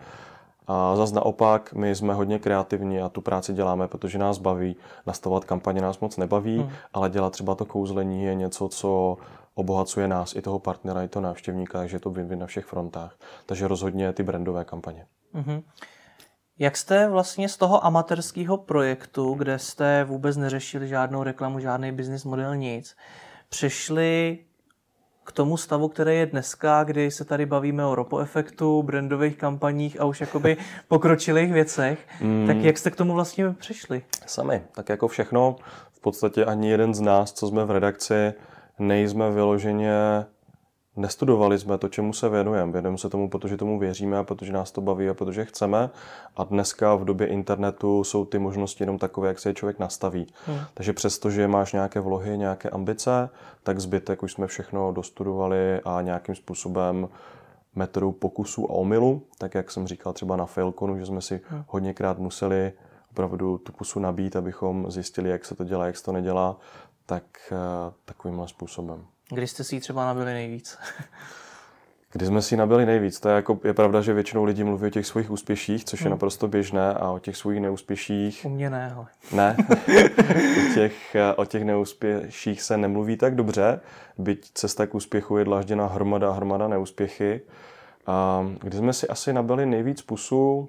[0.66, 4.76] A zase naopak, my jsme hodně kreativní a tu práci děláme, protože nás baví.
[5.06, 6.70] Nastavovat kampaně nás moc nebaví, hmm.
[6.92, 9.16] ale dělat třeba to kouzlení je něco, co
[9.54, 13.16] obohacuje nás i toho partnera, i toho návštěvníka, takže je to win na všech frontách.
[13.46, 15.06] Takže rozhodně ty brandové kampaně.
[15.32, 15.62] Hmm.
[16.58, 22.24] Jak jste vlastně z toho amatérského projektu, kde jste vůbec neřešili žádnou reklamu, žádný business
[22.24, 22.96] model, nic,
[23.48, 24.38] přešli
[25.26, 30.00] k tomu stavu, který je dneska, kdy se tady bavíme o ropo efektu, brandových kampaních
[30.00, 30.56] a už jakoby
[30.88, 32.46] pokročilých věcech, mm.
[32.46, 34.02] tak jak jste k tomu vlastně přišli?
[34.26, 35.56] Sami, tak jako všechno,
[35.92, 38.32] v podstatě ani jeden z nás, co jsme v redakci,
[38.78, 40.26] nejsme vyloženě
[40.96, 42.72] Nestudovali jsme to, čemu se věnujeme.
[42.72, 45.90] Věnujeme se tomu, protože tomu věříme a protože nás to baví a protože chceme.
[46.36, 50.26] A dneska v době internetu jsou ty možnosti jenom takové, jak se je člověk nastaví.
[50.46, 50.58] Hmm.
[50.74, 53.28] Takže přesto, že máš nějaké vlohy, nějaké ambice,
[53.62, 57.08] tak zbytek už jsme všechno dostudovali a nějakým způsobem
[57.74, 61.64] metodou pokusu a omylu, tak jak jsem říkal třeba na Failconu, že jsme si hmm.
[61.68, 62.72] hodněkrát museli
[63.10, 66.56] opravdu tu pusu nabít, abychom zjistili, jak se to dělá, jak se to nedělá,
[67.06, 69.06] tak eh, takovým způsobem.
[69.30, 70.78] Kdy jste si ji třeba nabili nejvíc?
[72.12, 73.20] Kdy jsme si ji nabili nejvíc?
[73.20, 76.04] To je, jako, je pravda, že většinou lidi mluví o těch svých úspěších, což je
[76.04, 76.10] hmm.
[76.10, 78.42] naprosto běžné, a o těch svých neúspěších...
[78.44, 79.06] U mě ne, hele.
[79.32, 79.56] Ne,
[80.70, 83.80] o, těch, o těch neúspěších se nemluví tak dobře,
[84.18, 87.40] byť cesta k úspěchu je dlažděna hromada hromada neúspěchy.
[88.06, 90.68] A kdy jsme si asi nabili nejvíc pusu,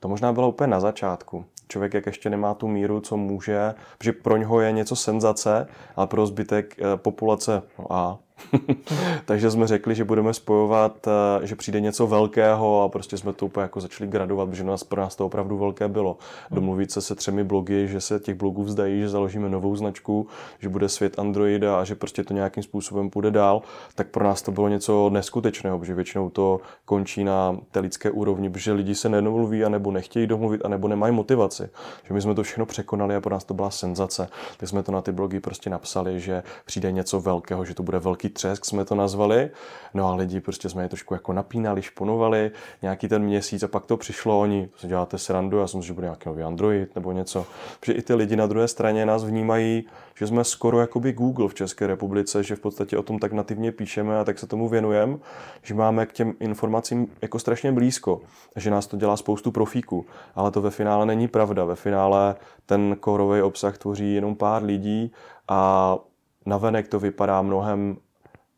[0.00, 4.12] to možná bylo úplně na začátku člověk jak ještě nemá tu míru, co může, protože
[4.12, 8.18] pro něho je něco senzace, ale pro zbytek eh, populace no a
[9.24, 13.46] Takže jsme řekli, že budeme spojovat, eh, že přijde něco velkého a prostě jsme to
[13.46, 16.16] úplně jako začali gradovat, protože nás, pro nás to opravdu velké bylo.
[16.50, 20.26] Domluvit se se třemi blogy, že se těch blogů vzdají, že založíme novou značku,
[20.58, 23.62] že bude svět Androida a že prostě to nějakým způsobem půjde dál,
[23.94, 28.50] tak pro nás to bylo něco neskutečného, protože většinou to končí na té lidské úrovni,
[28.50, 31.68] protože lidi se nedomluví, anebo nechtějí domluvit, anebo nemají motivaci.
[32.04, 34.28] Že my jsme to všechno překonali a pro nás to byla senzace.
[34.56, 37.98] Tak jsme to na ty blogy prostě napsali, že přijde něco velkého, že to bude
[37.98, 39.50] velký velký třesk jsme to nazvali.
[39.94, 42.50] No a lidi prostě jsme je trošku jako napínali, šponovali
[42.82, 45.86] nějaký ten měsíc a pak to přišlo, oni, to si děláte srandu, já jsem si,
[45.86, 47.46] že bude nějaký nový Android nebo něco.
[47.80, 49.86] Protože i ty lidi na druhé straně nás vnímají,
[50.18, 53.72] že jsme skoro jakoby Google v České republice, že v podstatě o tom tak nativně
[53.72, 55.18] píšeme a tak se tomu věnujeme,
[55.62, 58.20] že máme k těm informacím jako strašně blízko,
[58.56, 61.64] že nás to dělá spoustu profíků, ale to ve finále není pravda.
[61.64, 62.34] Ve finále
[62.66, 65.12] ten korový obsah tvoří jenom pár lidí
[65.48, 65.98] a
[66.46, 67.96] navenek to vypadá mnohem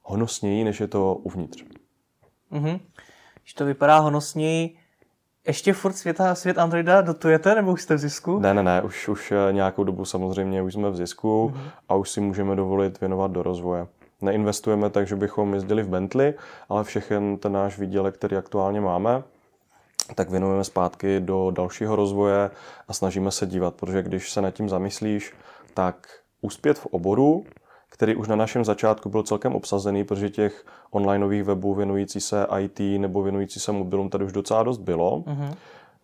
[0.06, 1.64] honosněji, než je to uvnitř.
[2.52, 2.80] Mm-hmm.
[3.42, 4.76] Když to vypadá honosněji,
[5.46, 8.38] ještě furt světa, svět Androida dotujete, nebo už jste v zisku?
[8.38, 11.70] Ne, ne, ne, už, už eh, nějakou dobu samozřejmě už jsme v zisku mm-hmm.
[11.88, 13.86] a už si můžeme dovolit věnovat do rozvoje.
[14.20, 16.34] Neinvestujeme tak, že bychom jezdili v Bentley,
[16.68, 19.22] ale všechen ten náš výdělek, který aktuálně máme,
[20.14, 22.50] tak věnujeme zpátky do dalšího rozvoje
[22.88, 25.32] a snažíme se dívat, protože když se nad tím zamyslíš,
[25.74, 26.08] tak
[26.40, 27.44] úspět v oboru
[27.96, 32.80] který už na našem začátku byl celkem obsazený, protože těch onlineových webů věnující se IT
[33.00, 35.20] nebo věnující se mobilům tady už docela dost bylo.
[35.20, 35.54] Mm-hmm.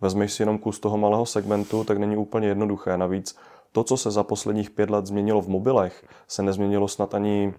[0.01, 2.97] Vezmeš si jenom kus toho malého segmentu, tak není úplně jednoduché.
[2.97, 3.37] Navíc
[3.73, 7.55] to, co se za posledních pět let změnilo v mobilech, se nezměnilo snad ani,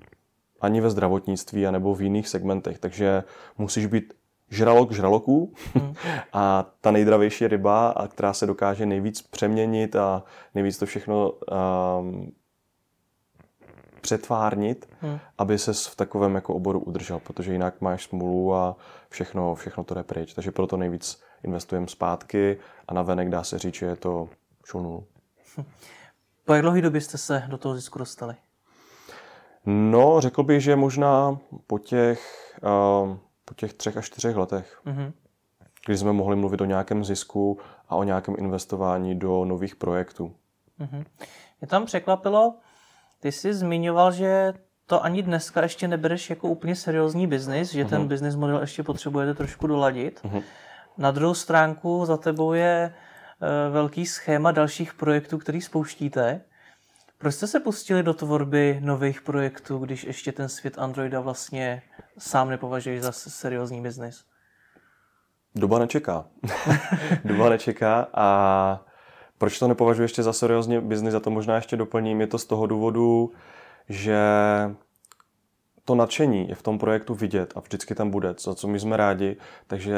[0.62, 2.80] ani ve zdravotnictví nebo v jiných segmentech.
[2.80, 3.24] Takže
[3.58, 4.14] musíš být
[4.50, 5.94] žralok žraloků mm.
[6.34, 10.24] a ta nejdravější ryba, a která se dokáže nejvíc přeměnit a
[10.56, 12.32] nejvíc to všechno um,
[14.04, 15.20] přetvárnit, hmm.
[15.38, 18.76] aby se v takovém jako oboru udržel, protože jinak máš smůlu a
[19.10, 20.34] všechno, všechno to jde pryč.
[20.34, 24.30] Takže proto nejvíc investujeme zpátky a na venek dá se říct, že je to
[24.66, 25.04] šunul.
[26.46, 28.36] Po jak dlouhé době jste se do toho zisku dostali?
[29.66, 31.38] No, řekl bych, že možná
[31.68, 34.82] po těch, uh, po těch třech až čtyřech letech.
[34.86, 35.12] Mm-hmm.
[35.86, 40.36] Kdy jsme mohli mluvit o nějakém zisku a o nějakém investování do nových projektů.
[40.80, 41.06] Mm-hmm.
[41.62, 42.56] Mě tam překvapilo,
[43.24, 44.54] ty jsi zmiňoval, že
[44.86, 47.90] to ani dneska ještě nebereš jako úplně seriózní biznis, že uh-huh.
[47.90, 48.08] ten mhm.
[48.08, 50.22] business model ještě potřebujete trošku doladit.
[50.24, 50.44] Uh-huh.
[50.98, 56.42] Na druhou stránku za tebou je uh, velký schéma dalších projektů, který spouštíte.
[57.18, 61.82] Proč jste se pustili do tvorby nových projektů, když ještě ten svět Androida vlastně
[62.18, 64.24] sám nepovažuješ za seriózní biznis?
[65.56, 66.26] Doba nečeká.
[67.26, 68.86] Doba nečeká a
[69.44, 72.46] proč to nepovažuji ještě za seriózně biznis, a to možná ještě doplním, je to z
[72.46, 73.32] toho důvodu,
[73.90, 74.18] že
[75.86, 78.98] to nadšení je v tom projektu vidět a vždycky tam bude, za co my jsme
[78.98, 79.96] rádi, takže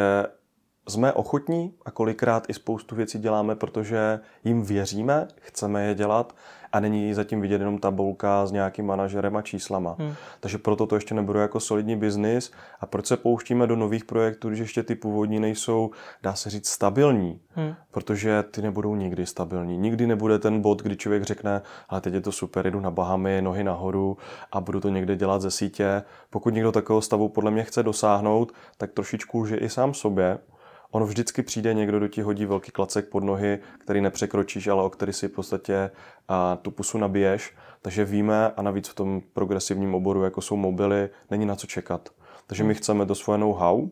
[0.90, 6.36] jsme ochotní a kolikrát i spoustu věcí děláme, protože jim věříme, chceme je dělat
[6.76, 9.96] a není zatím vidět jenom tabulka s nějakým manažerem a číslama.
[10.00, 10.14] Hmm.
[10.40, 12.52] Takže proto to ještě nebudu jako solidní biznis.
[12.80, 15.92] A proč se pouštíme do nových projektů, když ještě ty původní nejsou,
[16.24, 17.40] dá se říct, stabilní?
[17.50, 17.76] Hmm.
[17.92, 19.78] Protože ty nebudou nikdy stabilní.
[19.78, 23.42] Nikdy nebude ten bod, kdy člověk řekne, ale teď je to super, jdu na Bahamy,
[23.42, 24.18] nohy nahoru
[24.52, 26.04] a budu to někde dělat ze sítě.
[26.30, 30.38] Pokud někdo takového stavu podle mě chce dosáhnout, tak trošičku že i sám sobě,
[30.96, 34.90] On vždycky přijde někdo, kdo ti hodí velký klacek pod nohy, který nepřekročíš, ale o
[34.90, 35.92] který si v podstatě
[36.28, 37.54] a, tu pusu nabiješ.
[37.82, 42.10] Takže víme a navíc v tom progresivním oboru, jako jsou mobily, není na co čekat.
[42.48, 43.90] Takže my chceme do svoje know-how,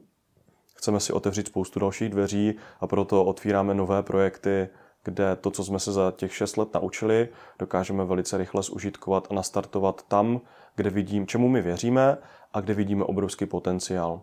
[0.75, 4.69] chceme si otevřít spoustu dalších dveří a proto otvíráme nové projekty,
[5.03, 9.33] kde to, co jsme se za těch 6 let naučili, dokážeme velice rychle zužitkovat a
[9.33, 10.41] nastartovat tam,
[10.75, 12.17] kde vidím, čemu my věříme
[12.53, 14.21] a kde vidíme obrovský potenciál.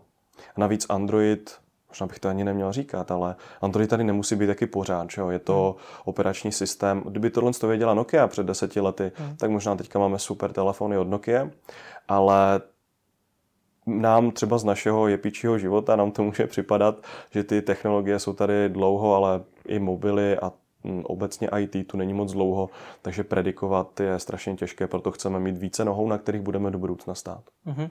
[0.55, 4.67] A navíc Android možná bych to ani neměl říkat, ale Android tady nemusí být taky
[4.67, 5.29] pořád, že jo?
[5.29, 6.01] je to hmm.
[6.05, 7.03] operační systém.
[7.05, 9.35] Kdyby tohle to věděla Nokia před deseti lety, hmm.
[9.37, 11.49] tak možná teďka máme super telefony od Nokia,
[12.07, 12.61] ale
[13.85, 16.95] nám třeba z našeho jepičího života nám to může připadat,
[17.31, 20.51] že ty technologie jsou tady dlouho, ale i mobily a
[20.83, 22.69] hm, obecně IT tu není moc dlouho,
[23.01, 27.15] takže predikovat je strašně těžké, proto chceme mít více nohou, na kterých budeme do budoucna
[27.15, 27.43] stát.
[27.67, 27.89] Uh-huh.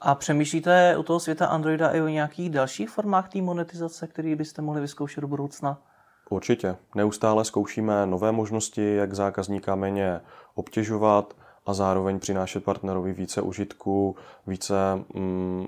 [0.00, 4.62] A přemýšlíte u toho světa Androida i o nějakých dalších formách té monetizace, které byste
[4.62, 5.82] mohli vyzkoušet do budoucna?
[6.30, 6.76] Určitě.
[6.94, 10.20] Neustále zkoušíme nové možnosti, jak zákazníka méně
[10.54, 11.34] obtěžovat
[11.66, 14.74] a zároveň přinášet partnerovi více užitku, více
[15.14, 15.66] mm,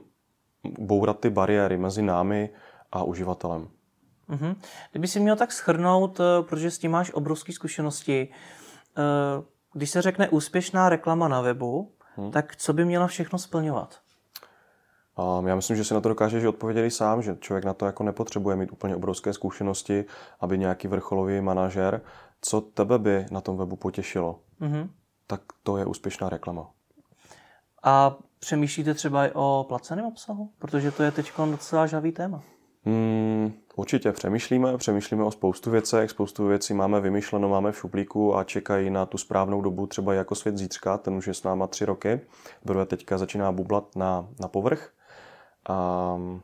[0.78, 2.50] bourat ty bariéry mezi námi
[2.92, 3.68] a uživatelem.
[4.30, 4.56] Mm-hmm.
[4.90, 8.28] Kdyby si měl tak schrnout, eh, protože s tím máš obrovské zkušenosti,
[8.98, 9.02] eh,
[9.72, 12.30] když se řekne úspěšná reklama na webu, hmm.
[12.30, 13.98] tak co by měla všechno splňovat?
[15.20, 17.86] Um, já myslím, že si na to dokážeš odpovědět i sám, že člověk na to
[17.86, 20.04] jako nepotřebuje mít úplně obrovské zkušenosti,
[20.40, 22.00] aby nějaký vrcholový manažer.
[22.40, 24.88] Co tebe by na tom webu potěšilo, mm-hmm.
[25.26, 26.70] tak to je úspěšná reklama.
[27.82, 30.50] A přemýšlíte třeba i o placeném obsahu?
[30.58, 32.42] Protože to je teď docela žavý téma.
[32.84, 38.44] Hmm, určitě přemýšlíme, přemýšlíme o spoustu věcech, spoustu věcí máme vymyšleno, máme v šuplíku a
[38.44, 41.84] čekají na tu správnou dobu, třeba jako svět zítřka, ten už je s náma tři
[41.84, 42.20] roky,
[42.62, 44.92] protože teďka začíná bublat na, na povrch.
[45.68, 46.42] Um,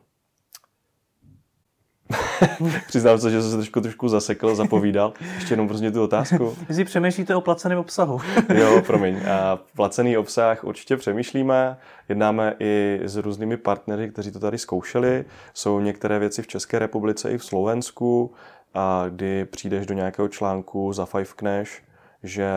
[2.87, 5.13] Přiznám se, že jsem se trošku, trošku zasekl, zapovídal.
[5.35, 6.57] Ještě jenom prostě tu otázku.
[6.67, 8.19] Jestli přemýšlíte o placeném obsahu.
[8.53, 9.19] jo, promiň.
[9.29, 11.77] A placený obsah určitě přemýšlíme.
[12.09, 15.25] Jednáme i s různými partnery, kteří to tady zkoušeli.
[15.53, 18.33] Jsou některé věci v České republice i v Slovensku,
[18.73, 21.81] a kdy přijdeš do nějakého článku, za Cash,
[22.23, 22.49] že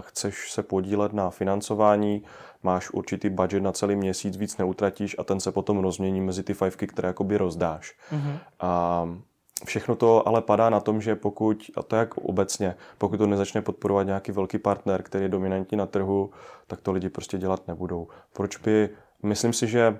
[0.00, 2.22] chceš se podílet na financování,
[2.64, 6.54] máš určitý budget na celý měsíc, víc neutratíš a ten se potom rozmění mezi ty
[6.54, 7.94] fajfky, které jakoby rozdáš.
[8.12, 8.38] Mm-hmm.
[8.60, 9.08] A
[9.66, 13.62] všechno to ale padá na tom, že pokud, a to jak obecně, pokud to nezačne
[13.62, 16.30] podporovat nějaký velký partner, který je dominantní na trhu,
[16.66, 18.08] tak to lidi prostě dělat nebudou.
[18.32, 18.88] Proč by,
[19.22, 19.98] myslím si, že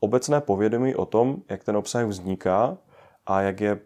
[0.00, 2.78] obecné povědomí o tom, jak ten obsah vzniká
[3.26, 3.80] a jak je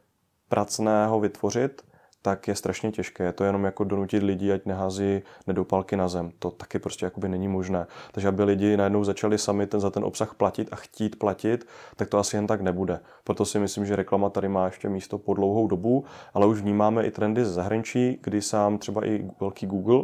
[0.48, 1.82] pracné ho vytvořit,
[2.26, 3.24] tak je strašně těžké.
[3.24, 6.32] Je to jenom jako donutit lidi, ať nehází nedopalky na zem.
[6.38, 7.86] To taky prostě jakoby není možné.
[8.12, 12.08] Takže aby lidi najednou začali sami ten, za ten obsah platit a chtít platit, tak
[12.08, 13.00] to asi jen tak nebude.
[13.24, 17.06] Proto si myslím, že reklama tady má ještě místo po dlouhou dobu, ale už vnímáme
[17.06, 20.02] i trendy z zahraničí, kdy sám třeba i velký Google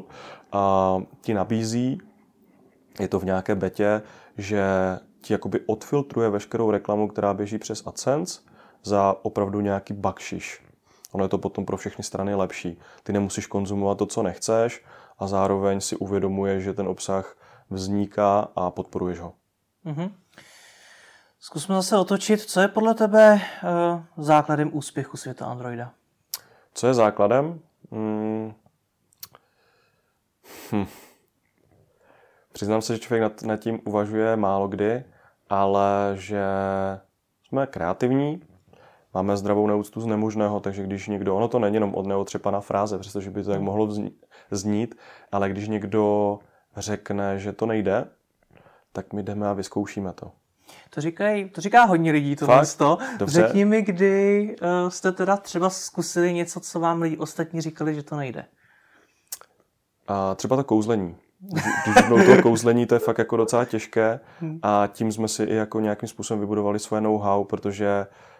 [0.52, 1.98] a ti nabízí,
[3.00, 4.02] je to v nějaké betě,
[4.38, 4.64] že
[5.20, 8.40] ti jakoby odfiltruje veškerou reklamu, která běží přes AdSense
[8.84, 10.71] za opravdu nějaký bakšiš
[11.12, 12.78] ono je to potom pro všechny strany lepší.
[13.02, 14.84] Ty nemusíš konzumovat to, co nechceš
[15.18, 17.36] a zároveň si uvědomuješ, že ten obsah
[17.70, 19.32] vzniká a podporuješ ho.
[19.86, 20.10] Mm-hmm.
[21.40, 25.90] Zkusme zase otočit, co je podle tebe uh, základem úspěchu světa Androida?
[26.74, 27.60] Co je základem?
[27.92, 28.54] Hmm.
[30.72, 30.86] Hm.
[32.52, 35.04] Přiznám se, že člověk nad, nad tím uvažuje málo kdy,
[35.50, 36.44] ale že
[37.48, 38.42] jsme kreativní,
[39.14, 42.98] máme zdravou neúctu z nemožného, takže když někdo, ono to není jenom od neotřepaná fráze,
[42.98, 43.88] přestože by to tak mohlo
[44.50, 44.94] znít,
[45.32, 46.38] ale když někdo
[46.76, 48.04] řekne, že to nejde,
[48.92, 50.32] tak my jdeme a vyzkoušíme to.
[50.90, 52.98] To, říkají, to říká hodně lidí to místo.
[53.24, 58.02] Řekni mi, kdy uh, jste teda třeba zkusili něco, co vám lidi ostatní říkali, že
[58.02, 58.44] to nejde.
[60.08, 61.16] A třeba to kouzlení.
[61.84, 64.58] Když to kouzlení, to je fakt jako docela těžké hmm.
[64.62, 68.31] a tím jsme si i jako nějakým způsobem vybudovali svoje know-how, protože uh,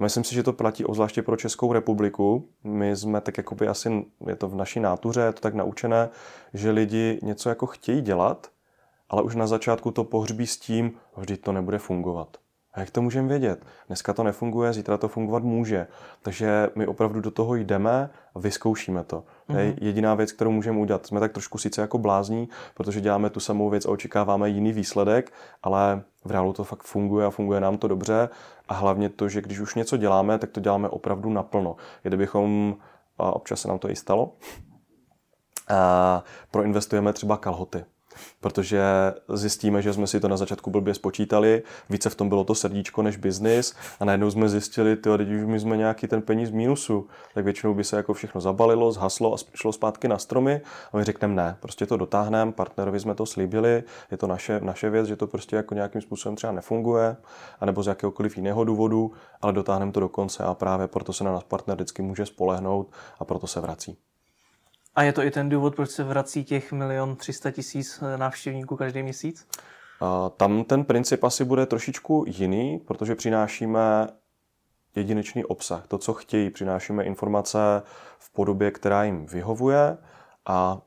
[0.00, 2.48] Myslím si, že to platí obzvláště pro Českou republiku.
[2.64, 6.08] My jsme tak jakoby asi, je to v naší nátuře, je to tak naučené,
[6.54, 8.50] že lidi něco jako chtějí dělat,
[9.08, 12.36] ale už na začátku to pohřbí s tím, vždyť to nebude fungovat.
[12.74, 13.66] A jak to můžeme vědět?
[13.86, 15.86] Dneska to nefunguje, zítra to fungovat může.
[16.22, 19.24] Takže my opravdu do toho jdeme a vyzkoušíme to.
[19.48, 19.58] Mm-hmm.
[19.58, 21.06] je jediná věc, kterou můžeme udělat.
[21.06, 25.32] Jsme tak trošku sice jako blázní, protože děláme tu samou věc a očekáváme jiný výsledek,
[25.62, 28.28] ale v reálu to fakt funguje a funguje nám to dobře.
[28.68, 31.76] A hlavně to, že když už něco děláme, tak to děláme opravdu naplno.
[32.02, 32.76] Kdybychom,
[33.18, 34.32] a občas se nám to i stalo,
[35.68, 37.84] a proinvestujeme třeba kalhoty
[38.40, 38.82] protože
[39.28, 43.02] zjistíme, že jsme si to na začátku blbě spočítali, více v tom bylo to srdíčko
[43.02, 46.54] než biznis a najednou jsme zjistili, ty teď už my jsme nějaký ten peníz v
[46.54, 50.60] mínusu, tak většinou by se jako všechno zabalilo, zhaslo a šlo zpátky na stromy
[50.92, 54.90] a my řekneme ne, prostě to dotáhneme, partnerovi jsme to slíbili, je to naše, naše
[54.90, 57.16] věc, že to prostě jako nějakým způsobem třeba nefunguje,
[57.60, 61.32] anebo z jakéhokoliv jiného důvodu, ale dotáhneme to do konce a právě proto se na
[61.32, 64.11] nás partner vždycky může spolehnout a proto se vrací.
[64.94, 69.02] A je to i ten důvod, proč se vrací těch milion 300 tisíc návštěvníků každý
[69.02, 69.48] měsíc?
[70.36, 74.08] Tam ten princip asi bude trošičku jiný, protože přinášíme
[74.96, 75.86] jedinečný obsah.
[75.86, 77.58] To, co chtějí, přinášíme informace
[78.18, 79.98] v podobě, která jim vyhovuje
[80.46, 80.80] a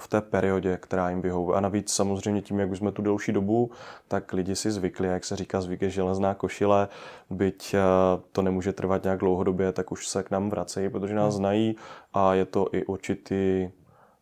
[0.00, 1.56] v té periodě, která jim vyhovuje.
[1.56, 3.70] A navíc samozřejmě tím, jak už jsme tu delší dobu,
[4.08, 6.88] tak lidi si zvykli, jak se říká, zvyk je železná košile,
[7.30, 7.80] byť eh,
[8.32, 11.42] to nemůže trvat nějak dlouhodobě, tak už se k nám vracejí, protože nás hmm.
[11.42, 11.76] znají
[12.14, 13.70] a je to i určitý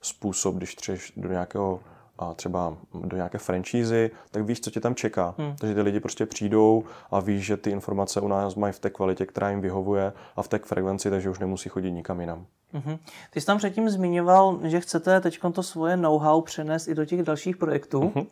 [0.00, 1.80] způsob, když třeš do nějakého
[2.18, 5.34] a třeba do nějaké franšízy, tak víš, co tě tam čeká.
[5.38, 5.56] Hmm.
[5.56, 8.90] Takže ty lidi prostě přijdou a víš, že ty informace u nás mají v té
[8.90, 12.46] kvalitě, která jim vyhovuje a v té frekvenci, takže už nemusí chodit nikam jinam.
[12.74, 12.98] Mm-hmm.
[13.30, 17.22] Ty jsi tam předtím zmiňoval, že chcete teď to svoje know-how přenést i do těch
[17.22, 18.00] dalších projektů.
[18.00, 18.26] Mm-hmm.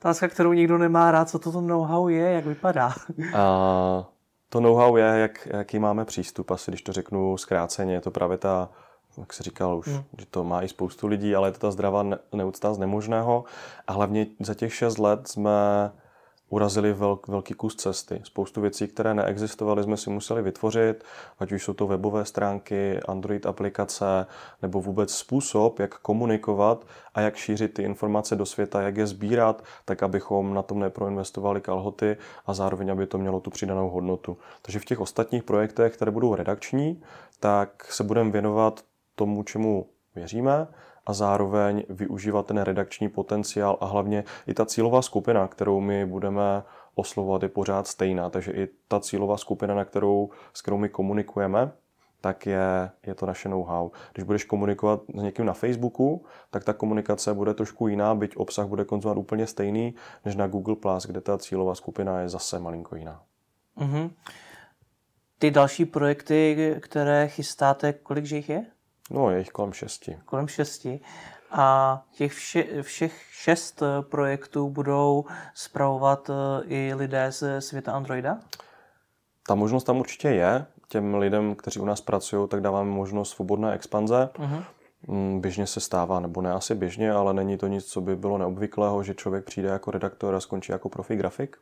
[0.00, 2.94] Otázka, kterou nikdo nemá rád, co to know-how je, jak vypadá?
[3.34, 4.08] A
[4.48, 6.50] To know-how je, jak, jaký máme přístup.
[6.50, 8.68] Asi když to řeknu zkráceně, je to právě ta,
[9.18, 10.02] jak se říkal už, hmm.
[10.18, 13.44] že to má i spoustu lidí, ale je to ta zdravá neúcta z nemožného.
[13.86, 15.50] A hlavně za těch šest let jsme
[16.52, 18.20] urazili velk, velký kus cesty.
[18.24, 21.04] Spoustu věcí, které neexistovaly, jsme si museli vytvořit,
[21.38, 24.26] ať už jsou to webové stránky, Android aplikace,
[24.62, 29.64] nebo vůbec způsob, jak komunikovat a jak šířit ty informace do světa, jak je sbírat,
[29.84, 34.36] tak abychom na tom neproinvestovali kalhoty a zároveň, aby to mělo tu přidanou hodnotu.
[34.62, 37.02] Takže v těch ostatních projektech, které budou redakční,
[37.40, 38.80] tak se budeme věnovat
[39.14, 40.66] tomu, čemu věříme,
[41.06, 46.62] a zároveň využívat ten redakční potenciál a hlavně i ta cílová skupina, kterou my budeme
[46.94, 48.30] oslovovat, je pořád stejná.
[48.30, 51.72] Takže i ta cílová skupina, na kterou, s kterou my komunikujeme,
[52.20, 53.90] tak je, je to naše know-how.
[54.12, 58.66] Když budeš komunikovat s někým na Facebooku, tak ta komunikace bude trošku jiná, byť obsah
[58.66, 59.94] bude konzumovat úplně stejný,
[60.24, 60.76] než na Google+,
[61.06, 63.22] kde ta cílová skupina je zase malinko jiná.
[63.78, 64.10] Mm-hmm.
[65.38, 68.66] Ty další projekty, které chystáte, kolik jich je?
[69.12, 70.18] No, je jich kolem šesti.
[70.24, 71.00] Kolem šesti.
[71.50, 78.38] A těch vše, všech šest eh, projektů budou zpravovat eh, i lidé ze světa Androida?
[79.46, 80.66] Ta možnost tam určitě je.
[80.88, 84.28] Těm lidem, kteří u nás pracují, tak dáváme možnost svobodné expanze.
[84.38, 84.64] Uh-huh.
[85.08, 88.38] Mm, běžně se stává, nebo ne asi běžně, ale není to nic, co by bylo
[88.38, 91.56] neobvyklého, že člověk přijde jako redaktor a skončí jako profi grafik,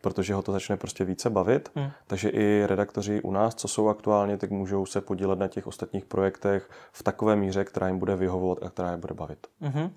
[0.00, 1.70] protože ho to začne prostě více bavit.
[1.74, 1.90] Hmm.
[2.06, 6.04] Takže i redaktoři u nás, co jsou aktuálně, tak můžou se podílet na těch ostatních
[6.04, 9.46] projektech v takové míře, která jim bude vyhovovat a která je bude bavit.
[9.60, 9.90] Hmm.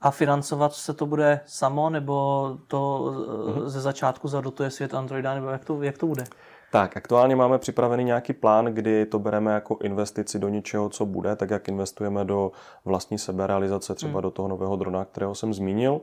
[0.00, 3.12] A financovat se to bude samo, nebo to
[3.54, 3.68] hmm.
[3.68, 6.24] ze začátku zadotuje svět Androida, nebo jak to, jak to bude?
[6.72, 11.36] Tak, aktuálně máme připravený nějaký plán, kdy to bereme jako investici do něčeho, co bude,
[11.36, 12.52] tak jak investujeme do
[12.84, 14.22] vlastní seberealizace, třeba hmm.
[14.22, 16.00] do toho nového drona, kterého jsem zmínil,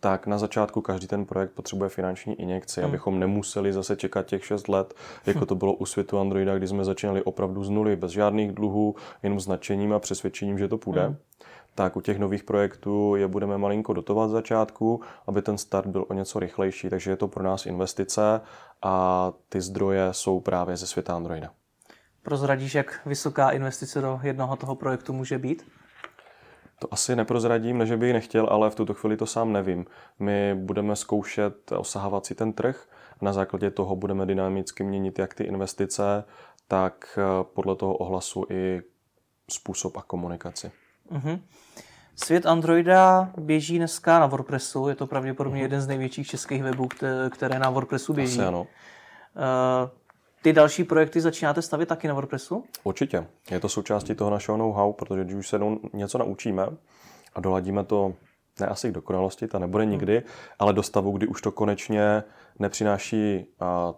[0.00, 2.90] tak na začátku každý ten projekt potřebuje finanční injekci, hmm.
[2.90, 4.94] abychom nemuseli zase čekat těch 6 let,
[5.26, 8.94] jako to bylo u světu Androida, kdy jsme začínali opravdu z nuly, bez žádných dluhů,
[9.22, 11.06] jenom značením a přesvědčením, že to půjde.
[11.06, 11.16] Hmm
[11.80, 16.04] tak u těch nových projektů je budeme malinko dotovat z začátku, aby ten start byl
[16.08, 18.40] o něco rychlejší, takže je to pro nás investice
[18.82, 21.50] a ty zdroje jsou právě ze světa Androida.
[22.22, 25.66] Prozradíš, jak vysoká investice do jednoho toho projektu může být?
[26.78, 29.86] To asi neprozradím, ne že bych nechtěl, ale v tuto chvíli to sám nevím.
[30.18, 32.88] My budeme zkoušet osahávat si ten trh,
[33.22, 36.24] na základě toho budeme dynamicky měnit jak ty investice,
[36.68, 38.82] tak eh, podle toho ohlasu i
[39.50, 40.70] způsob a komunikaci.
[41.10, 41.40] Uh-huh.
[42.24, 45.62] Svět Androida běží dneska na WordPressu, je to pravděpodobně uh-huh.
[45.62, 46.88] jeden z největších českých webů,
[47.30, 48.40] které na WordPressu běží.
[48.40, 48.60] Asi ano.
[48.60, 48.66] Uh,
[50.42, 52.64] ty další projekty začínáte stavět taky na WordPressu?
[52.84, 53.26] Určitě.
[53.50, 55.60] Je to součástí toho našeho know-how, protože když už se
[55.92, 56.66] něco naučíme
[57.34, 58.14] a doladíme to
[58.60, 60.22] ne asi k dokonalosti, ta nebude nikdy,
[60.58, 62.22] ale do stavu, kdy už to konečně
[62.58, 63.46] nepřináší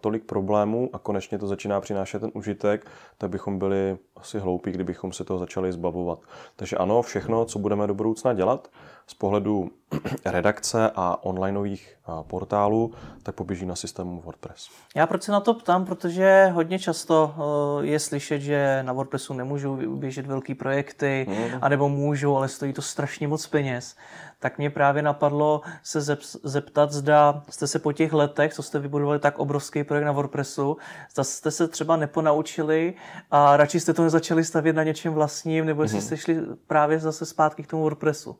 [0.00, 2.86] tolik problémů a konečně to začíná přinášet ten užitek,
[3.18, 6.18] tak bychom byli asi hloupí, kdybychom se toho začali zbavovat.
[6.56, 8.68] Takže ano, všechno, co budeme do budoucna dělat
[9.06, 9.70] z pohledu
[10.24, 12.92] redakce a onlineových portálů,
[13.22, 14.68] tak poběží na systému WordPress.
[14.94, 17.34] Já proč se na to ptám, protože hodně často
[17.80, 21.58] je slyšet, že na WordPressu nemůžou běžet velký projekty, mm.
[21.60, 23.96] anebo můžou, ale stojí to strašně moc peněz.
[24.38, 26.00] Tak mě právě napadlo se
[26.44, 30.76] zeptat, zda jste se po těch letech, co jste vybudovali tak obrovský projekt na WordPressu,
[31.12, 32.94] zda jste se třeba neponaučili
[33.30, 36.02] a radši jste to nezačali stavět na něčem vlastním, nebo jestli mm-hmm.
[36.02, 36.36] jste šli
[36.66, 38.38] právě zase zpátky k tomu WordPressu.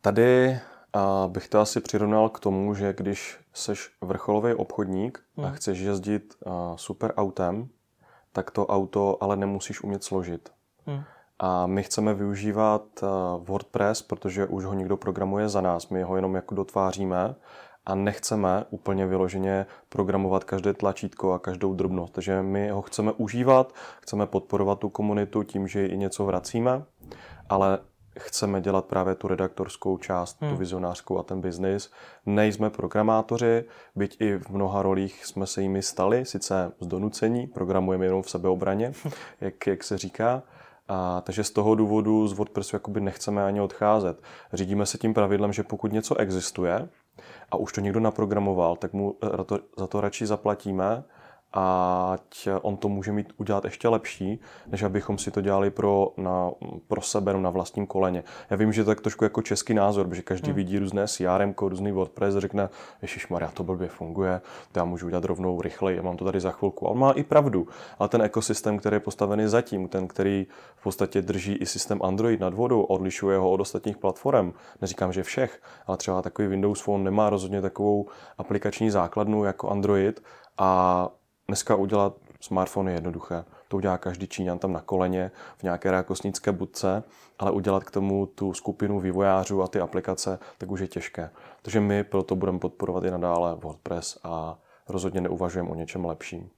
[0.00, 0.60] Tady
[0.92, 5.54] a bych to asi přirovnal k tomu, že když seš vrcholový obchodník a hmm.
[5.54, 6.34] chceš jezdit
[6.76, 7.68] super autem,
[8.32, 10.52] tak to auto ale nemusíš umět složit.
[10.86, 11.02] Hmm.
[11.38, 13.04] A my chceme využívat
[13.38, 15.88] WordPress, protože už ho někdo programuje za nás.
[15.88, 17.34] My ho jenom jako dotváříme
[17.86, 22.12] a nechceme úplně vyloženě programovat každé tlačítko a každou drobnost.
[22.12, 26.84] Takže my ho chceme užívat, chceme podporovat tu komunitu tím, že i něco vracíme,
[27.48, 27.78] ale
[28.18, 30.50] chceme dělat právě tu redaktorskou část, hmm.
[30.50, 31.90] tu vizionářskou a ten biznis.
[32.26, 33.64] Nejsme programátoři,
[33.96, 38.30] byť i v mnoha rolích jsme se jimi stali, sice z donucení, programujeme jenom v
[38.30, 38.92] sebeobraně,
[39.40, 40.42] jak, jak se říká.
[40.88, 44.22] A, takže z toho důvodu z WordPressu jakoby nechceme ani odcházet.
[44.52, 46.88] Řídíme se tím pravidlem, že pokud něco existuje
[47.50, 51.04] a už to někdo naprogramoval, tak mu za to, za to radši zaplatíme
[51.56, 56.50] ať on to může mít udělat ještě lepší, než abychom si to dělali pro, na,
[56.88, 58.24] pro sebe, na vlastním koleně.
[58.50, 60.56] Já vím, že to je tak trošku jako český názor, protože každý hmm.
[60.56, 62.68] vidí různé CRM, různý WordPress a řekne,
[63.30, 64.40] Maria, to blbě funguje,
[64.72, 66.86] to já můžu udělat rovnou rychleji, já mám to tady za chvilku.
[66.86, 67.68] Ale má i pravdu.
[67.98, 70.46] Ale ten ekosystém, který je postavený zatím, ten, který
[70.76, 75.22] v podstatě drží i systém Android nad vodou, odlišuje ho od ostatních platform, neříkám, že
[75.22, 78.06] všech, ale třeba takový Windows Phone nemá rozhodně takovou
[78.38, 80.22] aplikační základnu jako Android
[80.58, 81.08] a
[81.48, 83.44] dneska udělat smartphone je jednoduché.
[83.68, 87.02] To udělá každý Číňan tam na koleně v nějaké rákosnické budce,
[87.38, 91.30] ale udělat k tomu tu skupinu vývojářů a ty aplikace, tak už je těžké.
[91.62, 96.50] Takže my proto budeme podporovat i nadále WordPress a rozhodně neuvažujeme o něčem lepším.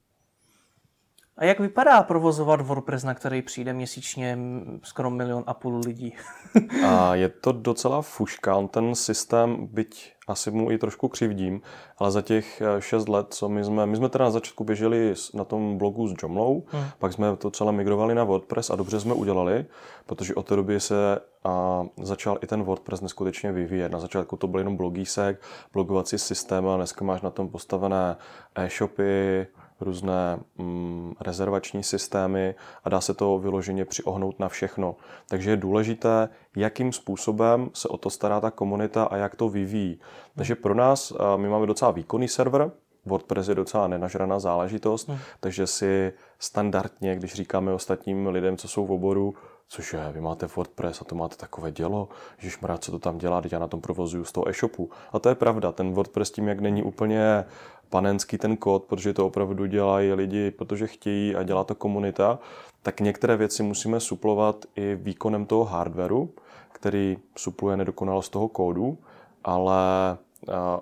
[1.39, 4.37] A jak vypadá provozovat WordPress, na který přijde měsíčně
[4.83, 6.13] skoro milion a půl lidí?
[6.87, 11.61] a je to docela fuška, on ten systém, byť asi mu i trošku křivdím,
[11.97, 15.13] ale za těch eh, šest let, co my jsme, my jsme teda na začátku běželi
[15.33, 16.85] na tom blogu s Jomlou, hmm.
[16.99, 19.65] pak jsme to celé migrovali na WordPress a dobře jsme udělali,
[20.05, 23.91] protože od té doby se a začal i ten WordPress neskutečně vyvíjet.
[23.91, 25.41] Na začátku to byl jenom blogísek,
[25.73, 28.15] blogovací systém a dneska máš na tom postavené
[28.55, 29.47] e-shopy,
[29.81, 34.95] různé mm, rezervační systémy a dá se to vyloženě přiohnout na všechno.
[35.29, 39.99] Takže je důležité, jakým způsobem se o to stará ta komunita a jak to vyvíjí.
[40.35, 42.71] Takže pro nás, my máme docela výkonný server,
[43.05, 45.17] WordPress je docela nenažraná záležitost, hmm.
[45.39, 49.33] takže si standardně, když říkáme ostatním lidem, co jsou v oboru,
[49.69, 52.49] cože, vy máte WordPress a to máte takové dělo, že
[52.79, 54.89] co to tam dělá, teď já na tom provozuju z toho e-shopu.
[55.13, 57.45] A to je pravda, ten WordPress tím, jak není úplně
[57.89, 62.39] panenský ten kód, protože to opravdu dělají lidi, protože chtějí a dělá to komunita,
[62.83, 66.29] tak některé věci musíme suplovat i výkonem toho hardwareu,
[66.71, 68.97] který supluje nedokonalost toho kódu,
[69.43, 70.17] ale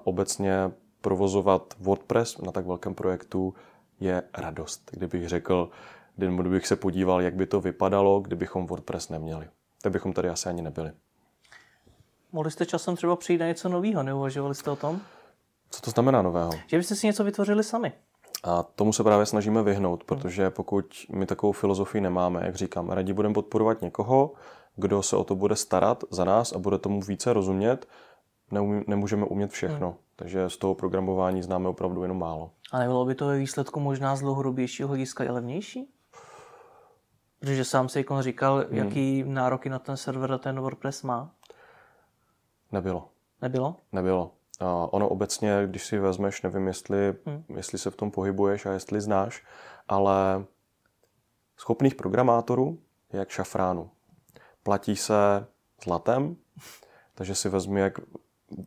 [0.03, 0.71] obecně
[1.01, 3.53] provozovat WordPress na tak velkém projektu
[3.99, 4.91] je radost.
[4.91, 5.69] Kdybych řekl,
[6.18, 9.47] kdybych se podíval, jak by to vypadalo, kdybychom WordPress neměli.
[9.82, 10.91] Tak bychom tady asi ani nebyli.
[12.32, 15.01] Mohli jste časem třeba přijít na něco nového, neuvažovali jste o tom?
[15.70, 16.51] Co to znamená nového?
[16.68, 17.93] Že byste si něco vytvořili sami.
[18.43, 23.13] A tomu se právě snažíme vyhnout, protože pokud my takovou filozofii nemáme, jak říkám, rádi
[23.13, 24.34] budeme podporovat někoho,
[24.76, 27.88] kdo se o to bude starat za nás a bude tomu více rozumět,
[28.51, 29.88] neumí, nemůžeme umět všechno.
[29.88, 29.97] Hmm.
[30.15, 32.51] Takže z toho programování známe opravdu jenom málo.
[32.72, 35.89] A nebylo by to ve výsledku možná z dlouhodobějšího hlediska i levnější?
[37.39, 38.77] Protože sám si jako říkal, hmm.
[38.77, 41.31] jaký nároky na ten server ten WordPress má.
[42.71, 43.09] Nebylo.
[43.41, 43.75] Nebylo?
[43.91, 44.31] Nebylo.
[44.59, 47.43] A ono obecně, když si vezmeš, nevím, jestli, hmm.
[47.55, 49.45] jestli se v tom pohybuješ a jestli znáš,
[49.88, 50.45] ale
[51.57, 52.79] schopných programátorů
[53.13, 53.89] je jak šafránu.
[54.63, 55.47] Platí se
[55.83, 56.35] zlatem,
[57.15, 57.99] takže si vezmi, jak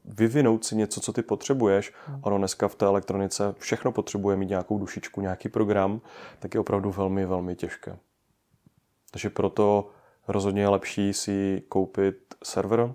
[0.04, 1.92] vyvinout si něco, co ty potřebuješ.
[2.06, 2.20] Hmm.
[2.22, 6.00] Ono dneska v té elektronice všechno potřebuje mít nějakou dušičku, nějaký program,
[6.38, 7.98] tak je opravdu velmi, velmi těžké.
[9.10, 9.90] Takže proto
[10.28, 12.94] rozhodně je lepší si koupit server,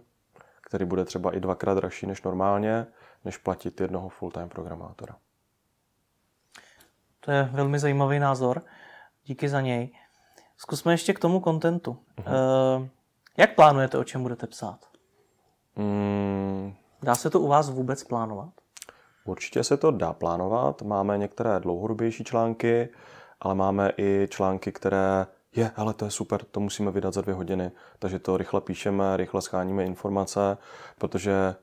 [0.61, 2.88] který bude třeba i dvakrát dražší než normálně,
[3.26, 5.16] než platit jednoho full-time programátora.
[7.20, 8.61] To je velmi zajímavý názor.
[9.26, 9.91] Díky za něj.
[10.57, 11.97] Zkusme ještě k tomu kontentu.
[12.18, 12.89] Uh-huh.
[13.38, 14.80] Jak plánujete, o čem budete psát?
[15.76, 16.76] Mm.
[17.01, 18.49] Dá se to u vás vůbec plánovat?
[19.26, 20.82] Určitě se to dá plánovat.
[20.82, 22.89] Máme některé dlouhodobější články,
[23.39, 27.36] ale máme i články, které je, ale to je super, to musíme vydat za dvě
[27.36, 27.72] hodiny.
[27.99, 30.58] Takže to rychle píšeme, rychle scháníme informace,
[30.97, 31.56] protože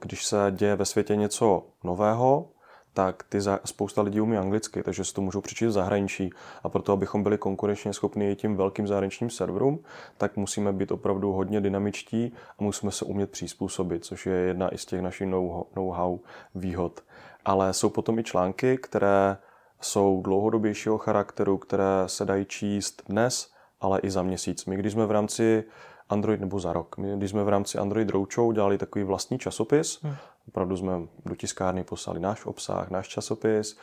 [0.00, 2.48] když se děje ve světě něco nového,
[2.94, 6.30] tak ty za, spousta lidí umí anglicky, takže si to můžou přečíst v zahraničí.
[6.62, 9.84] A proto, abychom byli konkurenčně schopni tím velkým zahraničním serverům,
[10.18, 14.78] tak musíme být opravdu hodně dynamičtí a musíme se umět přizpůsobit, což je jedna i
[14.78, 15.28] z těch našich
[15.76, 16.18] know-how
[16.54, 17.00] výhod.
[17.44, 19.36] Ale jsou potom i články, které
[19.80, 24.66] jsou dlouhodobějšího charakteru, které se dají číst dnes, ale i za měsíc.
[24.66, 25.64] My, když jsme v rámci
[26.08, 26.96] Android nebo za rok.
[26.98, 30.14] My, když jsme v rámci Android Roadshow dělali takový vlastní časopis, hmm.
[30.48, 30.92] opravdu jsme
[31.24, 33.78] do tiskárny poslali náš obsah, náš časopis,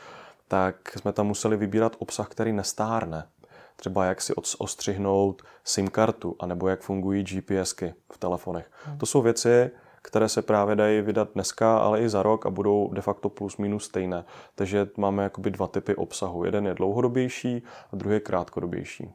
[0.47, 3.27] tak jsme tam museli vybírat obsah, který nestárne.
[3.75, 8.71] Třeba jak si ostřihnout SIM kartu, anebo jak fungují GPSky v telefonech.
[8.85, 8.97] Hmm.
[8.97, 9.71] To jsou věci,
[10.07, 13.57] které se právě dají vydat dneska, ale i za rok a budou de facto plus
[13.57, 14.25] minus stejné.
[14.55, 16.43] Takže máme jakoby dva typy obsahu.
[16.43, 19.09] Jeden je dlouhodobější a druhý je krátkodobější.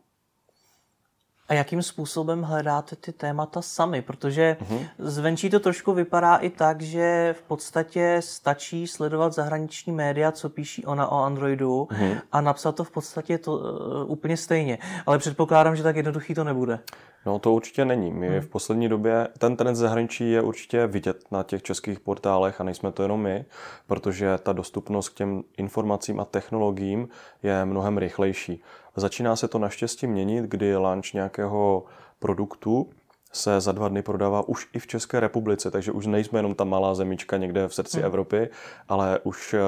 [1.52, 4.02] A jakým způsobem hledáte ty témata sami?
[4.02, 4.86] Protože mm-hmm.
[4.98, 10.86] zvenčí to trošku vypadá i tak, že v podstatě stačí sledovat zahraniční média, co píší
[10.86, 12.20] ona o Androidu mm-hmm.
[12.32, 14.78] a napsat to v podstatě to, uh, úplně stejně.
[15.06, 16.78] Ale předpokládám, že tak jednoduchý to nebude.
[17.26, 18.12] No to určitě není.
[18.12, 18.40] My hmm.
[18.40, 22.92] v poslední době, ten trend zahraničí je určitě vidět na těch českých portálech a nejsme
[22.92, 23.44] to jenom my,
[23.86, 27.08] protože ta dostupnost k těm informacím a technologiím
[27.42, 28.62] je mnohem rychlejší.
[28.96, 31.84] Začíná se to naštěstí měnit, kdy launch nějakého
[32.18, 32.90] produktu
[33.32, 36.64] se za dva dny prodává už i v České republice, takže už nejsme jenom ta
[36.64, 38.06] malá zemička někde v srdci hmm.
[38.06, 38.48] Evropy,
[38.88, 39.60] ale už eh,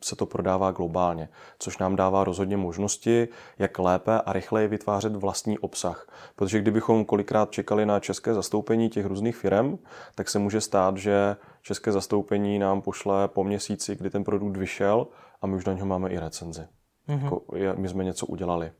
[0.00, 1.28] se to prodává globálně,
[1.58, 3.28] což nám dává rozhodně možnosti,
[3.58, 6.08] jak lépe a rychleji vytvářet vlastní obsah.
[6.36, 9.78] Protože kdybychom kolikrát čekali na české zastoupení těch různých firm,
[10.14, 15.06] tak se může stát, že české zastoupení nám pošle po měsíci, kdy ten produkt vyšel
[15.42, 16.79] a my už na něho máme i recenzi.
[17.10, 17.40] Mm-hmm.
[17.56, 18.72] Jako, my jsme něco udělali.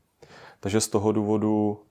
[0.59, 1.83] Takže z toho důvodu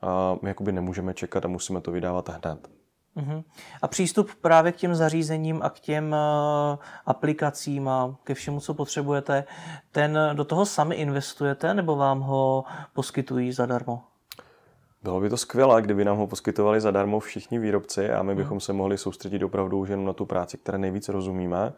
[0.43, 2.71] my jakoby nemůžeme čekat a musíme to vydávat hned.
[3.17, 3.45] Uh-huh.
[3.83, 8.75] A přístup právě k těm zařízením a k těm uh, aplikacím a ke všemu, co
[8.75, 9.45] potřebujete,
[9.93, 14.03] ten do toho sami investujete nebo vám ho poskytují zadarmo?
[15.03, 18.61] Bylo by to skvělé, kdyby nám ho poskytovali zadarmo všichni výrobci a my bychom hmm.
[18.61, 21.73] se mohli soustředit opravdu už jenom na tu práci, které nejvíc rozumíme,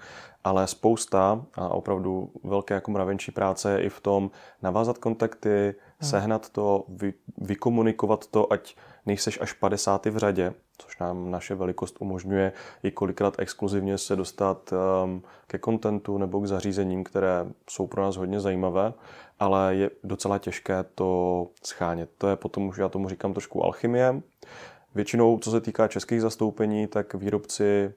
[0.44, 4.30] ale spousta a opravdu velké jako mravenčí práce je i v tom
[4.62, 6.10] navázat kontakty, hmm.
[6.10, 10.06] sehnat to, vy, vykomunikovat to, ať nejseš až 50.
[10.06, 12.52] v řadě, což nám naše velikost umožňuje
[12.82, 18.16] i kolikrát exkluzivně se dostat um, ke kontentu nebo k zařízením, které jsou pro nás
[18.16, 18.92] hodně zajímavé,
[19.38, 22.10] ale je docela těžké to schánět.
[22.18, 24.22] To je potom už, já tomu říkám trošku alchymie.
[24.94, 27.94] Většinou, co se týká českých zastoupení, tak výrobci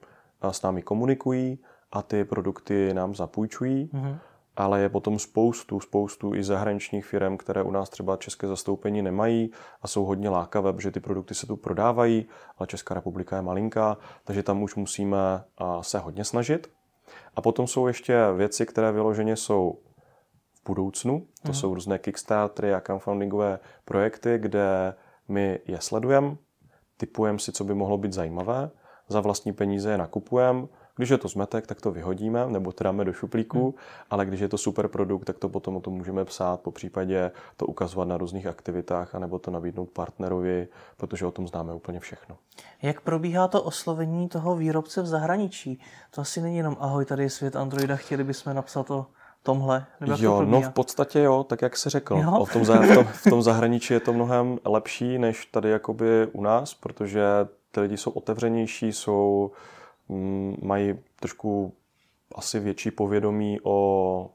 [0.50, 1.58] s námi komunikují
[1.92, 3.90] a ty produkty nám zapůjčují.
[3.94, 4.18] Mm-hmm
[4.56, 9.50] ale je potom spoustu, spoustu i zahraničních firm, které u nás třeba české zastoupení nemají
[9.82, 12.26] a jsou hodně lákavé, protože ty produkty se tu prodávají,
[12.58, 15.44] ale Česká republika je malinká, takže tam už musíme
[15.80, 16.70] se hodně snažit.
[17.36, 19.78] A potom jsou ještě věci, které vyloženě jsou
[20.54, 21.26] v budoucnu.
[21.42, 21.54] To mm.
[21.54, 24.94] jsou různé Kickstartery a crowdfundingové projekty, kde
[25.28, 26.36] my je sledujeme,
[26.96, 28.70] typujeme si, co by mohlo být zajímavé,
[29.08, 30.66] za vlastní peníze je nakupujeme,
[30.96, 33.72] když je to zmetek, tak to vyhodíme nebo to dáme do šuplíku, hmm.
[34.10, 37.30] ale když je to super produkt, tak to potom o tom můžeme psát, po případě
[37.56, 42.36] to ukazovat na různých aktivitách, anebo to nabídnout partnerovi, protože o tom známe úplně všechno.
[42.82, 45.80] Jak probíhá to oslovení toho výrobce v zahraničí?
[46.10, 49.06] To asi není jenom ahoj, tady je svět Androida, chtěli bychom napsat to
[49.42, 49.86] tomhle?
[50.00, 52.16] Nebo jo, no v podstatě jo, tak jak jsi řekl.
[52.16, 52.38] Jo?
[52.38, 56.42] O tom, v, tom, v tom zahraničí je to mnohem lepší než tady jakoby u
[56.42, 57.22] nás, protože
[57.70, 59.75] ty lidi jsou otevřenější, jsou Mm,
[60.62, 61.72] mají trošku
[62.34, 64.30] asi větší povědomí o,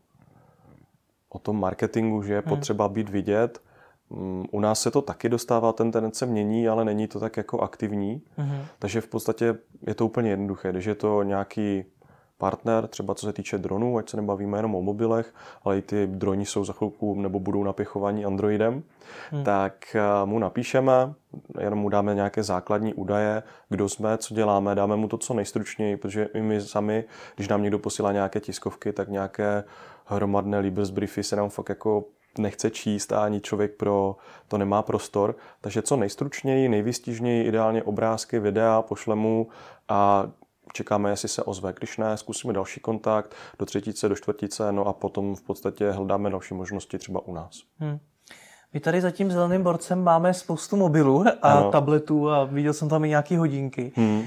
[1.30, 2.50] o tom marketingu, že je hmm.
[2.50, 3.62] potřeba být vidět.
[4.10, 7.38] Mm, u nás se to taky dostává, ten trend se mění, ale není to tak
[7.38, 8.22] jako aktivní.
[8.38, 8.66] Mm-hmm.
[8.80, 9.58] Takže v podstatě
[9.88, 10.72] je to úplně jednoduché.
[10.72, 11.84] Když je to nějaký
[12.42, 15.34] partner, třeba co se týče dronů, ať se nebavíme jenom o mobilech,
[15.64, 18.84] ale i ty droni jsou za chvilku nebo budou napěchovaní Androidem,
[19.32, 19.44] hmm.
[19.44, 21.14] tak eh, mu napíšeme,
[21.60, 25.98] jenom mu dáme nějaké základní údaje, kdo jsme, co děláme, dáme mu to co nejstručněji,
[25.98, 27.04] protože i my sami,
[27.36, 29.64] když nám někdo posílá nějaké tiskovky, tak nějaké
[30.06, 32.04] hromadné Libresbriefy se nám fakt jako
[32.38, 34.16] nechce číst a ani člověk pro
[34.48, 35.36] to nemá prostor.
[35.62, 39.48] Takže co nejstručněji, nejvystižněji, ideálně obrázky, videa, pošle mu
[39.90, 40.30] a
[40.74, 41.74] čekáme, jestli se ozve.
[41.78, 46.30] Když ne, zkusíme další kontakt do třetice, do čtvrtice, no a potom v podstatě hledáme
[46.30, 47.62] další možnosti třeba u nás.
[47.78, 48.00] Hmm.
[48.74, 51.72] My tady za tím zeleným borcem máme spoustu mobilů a ano.
[51.72, 53.92] tabletů a viděl jsem tam i nějaké hodinky.
[53.96, 54.26] Hmm.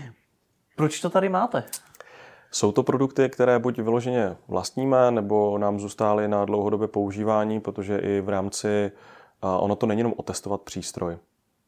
[0.77, 1.65] Proč to tady máte?
[2.51, 8.21] Jsou to produkty, které buď vyloženě vlastníme, nebo nám zůstály na dlouhodobé používání, protože i
[8.21, 8.93] v rámci,
[9.41, 11.17] ono to není jenom otestovat přístroj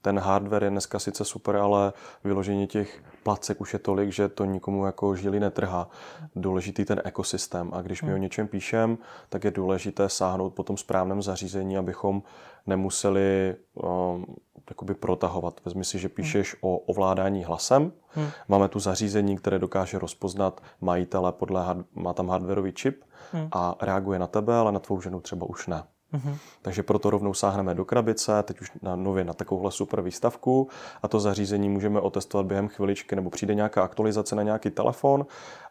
[0.06, 1.92] ten hardware je dneska sice super, ale
[2.24, 5.88] vyložení těch placek už je tolik, že to nikomu jako žili netrhá.
[6.36, 8.22] Důležitý ten ekosystém a když my o hmm.
[8.22, 8.98] něčem píšem,
[9.28, 12.22] tak je důležité sáhnout po tom správném zařízení, abychom
[12.66, 14.26] nemuseli um,
[14.70, 15.60] jakoby protahovat.
[15.64, 16.58] Vezmi si, že píšeš hmm.
[16.60, 17.92] o ovládání hlasem.
[18.08, 18.28] Hmm.
[18.48, 23.48] Máme tu zařízení, které dokáže rozpoznat majitele, podle, má tam hardwareový čip hmm.
[23.52, 25.82] a reaguje na tebe, ale na tvou ženu třeba už ne.
[26.14, 26.36] Mm-hmm.
[26.62, 30.68] Takže proto rovnou sáhneme do krabice, teď už na nově na takovouhle super výstavku
[31.02, 35.26] a to zařízení můžeme otestovat během chviličky, nebo přijde nějaká aktualizace na nějaký telefon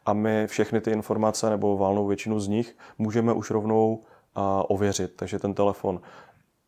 [0.05, 4.03] a my všechny ty informace nebo válnou většinu z nich můžeme už rovnou
[4.35, 5.15] a, ověřit.
[5.15, 6.01] Takže ten telefon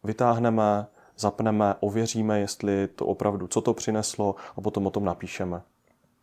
[0.03, 0.87] vytáhneme,
[1.17, 5.61] zapneme, ověříme, jestli to opravdu, co to přineslo a potom o tom napíšeme.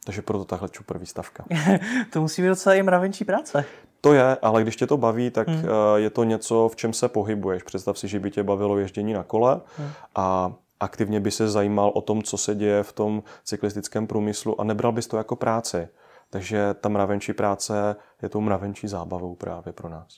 [0.04, 1.44] Takže proto tahle super výstavka.
[2.12, 3.64] to musí být docela i mravenčí práce.
[4.04, 5.64] To je, ale když tě to baví, tak hmm.
[5.96, 7.62] je to něco, v čem se pohybuješ.
[7.62, 9.90] Představ si, že by tě bavilo ježdění na kole hmm.
[10.14, 14.64] a aktivně by se zajímal o tom, co se děje v tom cyklistickém průmyslu a
[14.64, 15.88] nebral bys to jako práci.
[16.30, 20.08] Takže ta mravenčí práce je tou mravenčí zábavou právě pro nás.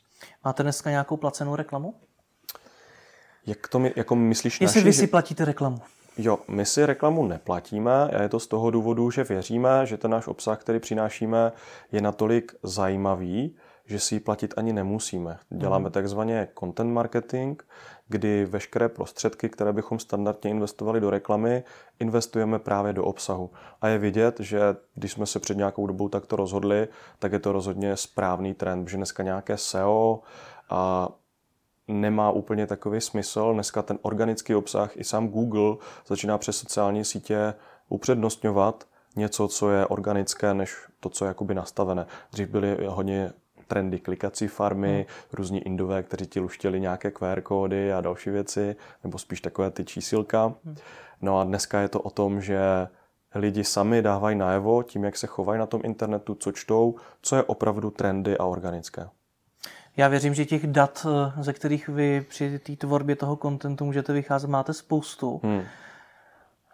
[0.44, 1.94] Máte dneska nějakou placenou reklamu?
[3.46, 5.78] Jak to my, jako myslíš Jestli naši, vy si platíte reklamu.
[6.18, 10.10] Jo, my si reklamu neplatíme a je to z toho důvodu, že věříme, že ten
[10.10, 11.52] náš obsah, který přinášíme,
[11.92, 13.56] je natolik zajímavý,
[13.86, 15.38] že si ji platit ani nemusíme.
[15.50, 17.62] Děláme takzvaně content marketing,
[18.08, 21.64] kdy veškeré prostředky, které bychom standardně investovali do reklamy,
[22.00, 23.50] investujeme právě do obsahu.
[23.80, 24.60] A je vidět, že
[24.94, 28.96] když jsme se před nějakou dobou takto rozhodli, tak je to rozhodně správný trend, že
[28.96, 30.20] dneska nějaké SEO
[30.70, 31.08] a
[31.88, 33.52] nemá úplně takový smysl.
[33.52, 35.76] Dneska ten organický obsah, i sám Google
[36.06, 37.54] začíná přes sociální sítě
[37.88, 38.84] upřednostňovat
[39.16, 42.06] něco, co je organické, než to, co je jakoby nastavené.
[42.32, 43.32] Dřív byly hodně
[43.66, 45.04] trendy klikací farmy, hmm.
[45.32, 49.84] různí indové, kteří ti luštěli nějaké QR kódy a další věci, nebo spíš takové ty
[49.84, 50.54] čísilka.
[50.64, 50.76] Hmm.
[51.20, 52.58] No a dneska je to o tom, že
[53.34, 57.42] lidi sami dávají najevo tím, jak se chovají na tom internetu, co čtou, co je
[57.42, 59.08] opravdu trendy a organické.
[59.96, 64.12] Já věřím, že těch dat, eh, ze kterých vy při té tvorbě toho kontentu můžete
[64.12, 65.40] vycházet, máte spoustu.
[65.44, 65.62] Hmm.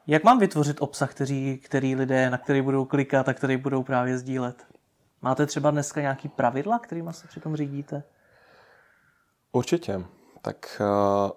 [0.06, 4.18] Jak mám vytvořit obsah, který, který lidé, na který budou klikat a který budou právě
[4.18, 4.66] sdílet?
[5.22, 8.02] Máte třeba dneska nějaký pravidla, kterými se přitom řídíte?
[9.52, 10.04] Určitě.
[10.42, 11.30] Tak uh,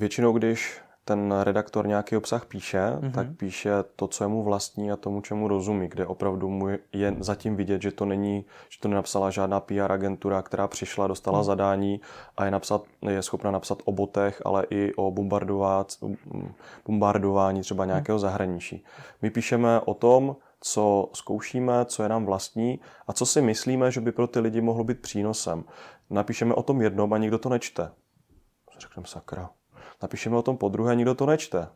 [0.00, 3.12] většinou, když ten redaktor nějaký obsah píše, mm-hmm.
[3.12, 7.16] tak píše to, co je mu vlastní a tomu, čemu rozumí, kde opravdu mu je
[7.20, 11.44] zatím vidět, že to není, že to nenapsala žádná PR agentura, která přišla, dostala mm.
[11.44, 12.00] zadání
[12.36, 15.10] a je, napsat, je schopna napsat o botech, ale i o
[16.86, 18.20] bombardování třeba nějakého mm.
[18.20, 18.84] zahraničí.
[19.22, 24.00] My píšeme o tom, co zkoušíme, co je nám vlastní a co si myslíme, že
[24.00, 25.64] by pro ty lidi mohlo být přínosem.
[26.10, 27.90] Napíšeme o tom jednom a nikdo to nečte.
[28.78, 29.50] Řekneme sakra.
[30.02, 31.68] Napíšeme o tom po druhé, nikdo to nečte.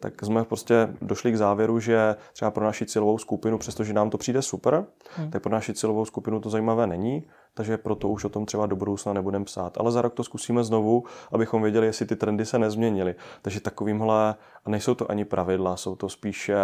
[0.00, 4.18] Tak jsme prostě došli k závěru, že třeba pro naši cílovou skupinu, přestože nám to
[4.18, 5.30] přijde super, hmm.
[5.30, 8.76] tak pro naši cílovou skupinu to zajímavé není, takže proto už o tom třeba do
[8.76, 9.78] budoucna nebudeme psát.
[9.78, 13.14] Ale za rok to zkusíme znovu, abychom věděli, jestli ty trendy se nezměnily.
[13.42, 16.56] Takže takovýmhle, a nejsou to ani pravidla, jsou to spíše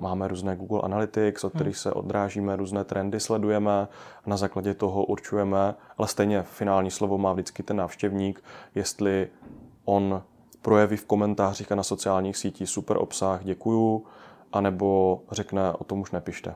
[0.00, 1.58] máme různé Google Analytics, od hmm.
[1.58, 3.88] kterých se odrážíme, různé trendy sledujeme
[4.26, 8.44] na základě toho určujeme, ale stejně finální slovo má vždycky ten návštěvník,
[8.74, 9.28] jestli
[9.84, 10.22] on
[10.62, 14.04] projeví v komentářích a na sociálních sítích super obsah, děkuju,
[14.52, 16.54] anebo řekne, o tom už nepište.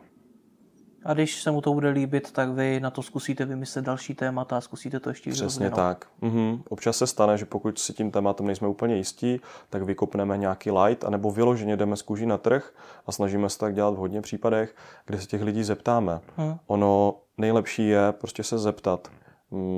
[1.09, 4.57] A když se mu to bude líbit, tak vy na to zkusíte vymyslet další témata
[4.57, 6.07] a zkusíte to ještě Přesně tak.
[6.21, 6.63] Mhm.
[6.69, 9.41] Občas se stane, že pokud si tím tématem nejsme úplně jistí,
[9.71, 12.73] tak vykopneme nějaký light, anebo vyloženě jdeme z kůží na trh
[13.07, 14.75] a snažíme se tak dělat v hodně případech,
[15.07, 16.21] kde se těch lidí zeptáme.
[16.37, 16.57] Hmm.
[16.67, 19.09] Ono nejlepší je prostě se zeptat.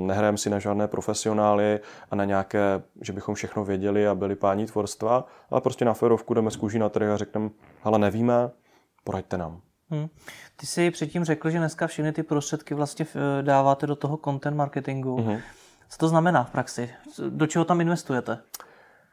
[0.05, 1.79] Nehrajeme si na žádné profesionály
[2.11, 6.33] a na nějaké, že bychom všechno věděli a byli páni tvorstva, ale prostě na ferovku
[6.33, 7.49] jdeme z kůží na trh a řekneme,
[7.83, 8.49] ale nevíme,
[9.03, 9.61] poraďte nám.
[9.91, 10.07] Hmm.
[10.55, 14.57] Ty jsi předtím řekl, že dneska všechny ty prostředky vlastně eh, dáváte do toho content
[14.57, 15.15] marketingu.
[15.15, 15.37] Hmm.
[15.89, 16.89] Co to znamená v praxi?
[17.29, 18.39] Do čeho tam investujete?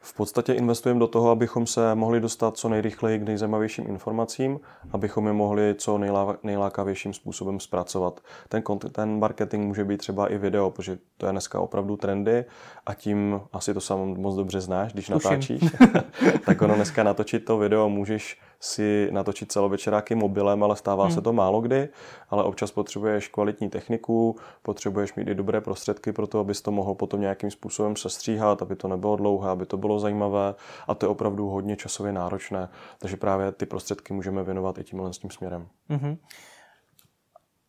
[0.01, 4.61] V podstatě investujeme do toho, abychom se mohli dostat co nejrychleji k nejzajímavějším informacím,
[4.93, 8.20] abychom je mohli co nejlá, nejlákavějším způsobem zpracovat.
[8.49, 8.62] Ten,
[8.93, 12.45] ten marketing může být třeba i video, protože to je dneska opravdu trendy
[12.87, 15.31] a tím asi to sám moc dobře znáš, když Tuším.
[15.31, 15.62] natáčíš,
[16.47, 21.15] tak ono dneska natočit to video můžeš si natočit celovečeráky mobilem, ale stává hmm.
[21.15, 21.89] se to málo kdy,
[22.31, 26.95] ale občas potřebuješ kvalitní techniku, potřebuješ mít i dobré prostředky pro to, abys to mohl
[26.95, 30.55] potom nějakým způsobem sestříhat, aby to nebylo dlouhé, aby to bylo zajímavé
[30.89, 35.11] a to je opravdu hodně časově náročné, takže právě ty prostředky můžeme věnovat i tímhle
[35.11, 35.69] tím směrem.
[35.89, 36.17] Hmm.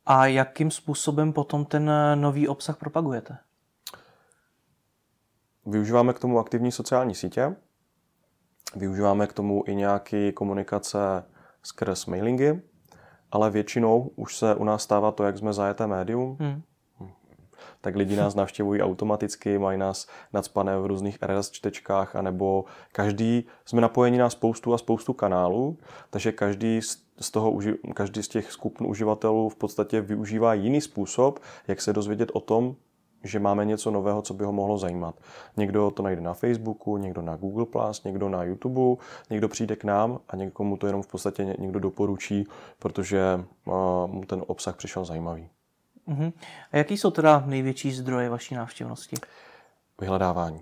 [0.06, 3.38] A jakým způsobem potom ten nový obsah propagujete?
[5.66, 7.56] Využíváme k tomu aktivní sociální sítě,
[8.76, 11.00] Využíváme k tomu i nějaké komunikace
[11.64, 12.62] skrz mailingy,
[13.32, 16.62] ale většinou už se u nás stává to, jak jsme zajeté médium, hmm.
[17.82, 23.82] tak lidi nás navštěvují automaticky, mají nás nadspané v různých RS čtečkách, anebo každý, jsme
[23.82, 25.78] napojeni na spoustu a spoustu kanálů,
[26.10, 26.82] takže každý
[27.20, 27.60] z toho,
[27.94, 32.76] každý z těch skupin uživatelů v podstatě využívá jiný způsob, jak se dozvědět o tom,
[33.24, 35.16] že máme něco nového, co by ho mohlo zajímat.
[35.58, 37.66] Někdo to najde na Facebooku, někdo na Google+,
[38.06, 42.48] někdo na YouTube, někdo přijde k nám a někomu to jenom v podstatě někdo doporučí,
[42.80, 43.46] protože
[44.06, 45.50] mu ten obsah přišel zajímavý.
[46.08, 46.34] Uh-huh.
[46.72, 49.16] A jaký jsou teda největší zdroje vaší návštěvnosti?
[50.02, 50.62] Vyhledávání.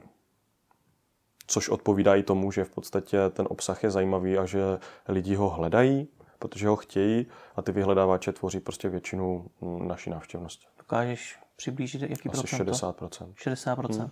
[1.47, 4.59] Což odpovídá i tomu, že v podstatě ten obsah je zajímavý a že
[5.07, 6.07] lidi ho hledají,
[6.39, 10.67] protože ho chtějí a ty vyhledávače tvoří prostě většinu naší návštěvnosti.
[10.77, 12.69] Dokážeš přiblížit jaký Asi procent?
[12.69, 13.33] 60%.
[13.33, 13.99] 60%.
[13.99, 14.11] Hmm.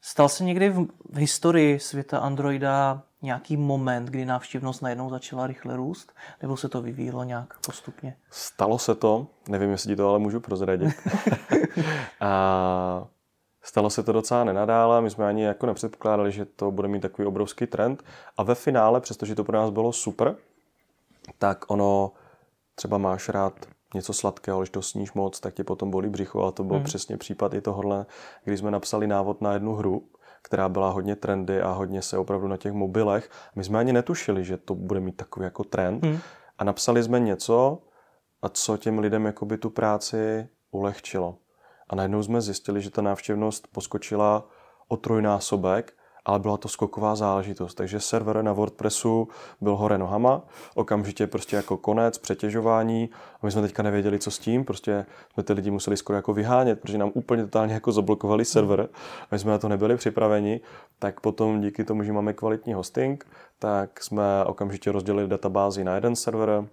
[0.00, 5.76] Stal se někdy v, v historii světa Androida nějaký moment, kdy návštěvnost najednou začala rychle
[5.76, 6.12] růst?
[6.42, 8.16] Nebo se to vyvíjelo nějak postupně?
[8.30, 10.94] Stalo se to, nevím, jestli ti to ale můžu prozradit.
[12.20, 13.06] a
[13.62, 17.26] stalo se to docela nenadále, my jsme ani jako nepředpokládali, že to bude mít takový
[17.26, 18.04] obrovský trend.
[18.36, 20.36] A ve finále, přestože to pro nás bylo super,
[21.38, 22.12] tak ono,
[22.74, 26.50] třeba máš rád něco sladkého, když to sníš moc, tak tě potom bolí břicho, a
[26.50, 26.84] to byl hmm.
[26.84, 28.06] přesně případ i tohohle,
[28.44, 30.08] když jsme napsali návod na jednu hru,
[30.42, 33.30] která byla hodně trendy a hodně se opravdu na těch mobilech.
[33.56, 36.04] My jsme ani netušili, že to bude mít takový jako trend.
[36.04, 36.18] Hmm.
[36.58, 37.82] A napsali jsme něco,
[38.42, 41.38] a co těm lidem jakoby tu práci ulehčilo.
[41.88, 44.48] A najednou jsme zjistili, že ta návštěvnost poskočila
[44.88, 45.92] o trojnásobek
[46.24, 47.74] ale byla to skoková záležitost.
[47.74, 49.28] Takže server na WordPressu
[49.60, 50.42] byl hore nohama,
[50.74, 53.10] okamžitě prostě jako konec, přetěžování.
[53.42, 56.32] A my jsme teďka nevěděli, co s tím, prostě jsme ty lidi museli skoro jako
[56.32, 58.88] vyhánět, protože nám úplně totálně jako zablokovali server.
[59.20, 60.60] A my jsme na to nebyli připraveni,
[60.98, 63.26] tak potom díky tomu, že máme kvalitní hosting,
[63.58, 66.64] tak jsme okamžitě rozdělili databázi na jeden server,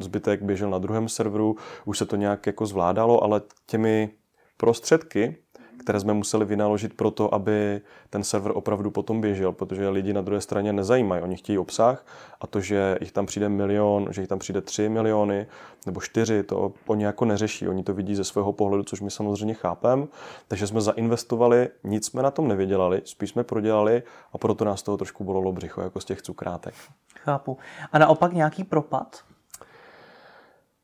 [0.00, 4.10] zbytek běžel na druhém serveru, už se to nějak jako zvládalo, ale těmi
[4.56, 5.36] prostředky,
[5.80, 10.20] které jsme museli vynaložit pro to, aby ten server opravdu potom běžel, protože lidi na
[10.20, 11.22] druhé straně nezajímají.
[11.22, 12.06] Oni chtějí obsah
[12.40, 15.46] a to, že jich tam přijde milion, že jich tam přijde tři miliony
[15.86, 17.68] nebo čtyři, to oni jako neřeší.
[17.68, 20.06] Oni to vidí ze svého pohledu, což my samozřejmě chápeme.
[20.48, 24.02] Takže jsme zainvestovali, nic jsme na tom nevydělali, spíš jsme prodělali
[24.32, 26.74] a proto nás toho trošku bolelo břicho, jako z těch cukrátek.
[27.16, 27.58] Chápu.
[27.92, 29.24] A naopak nějaký propad?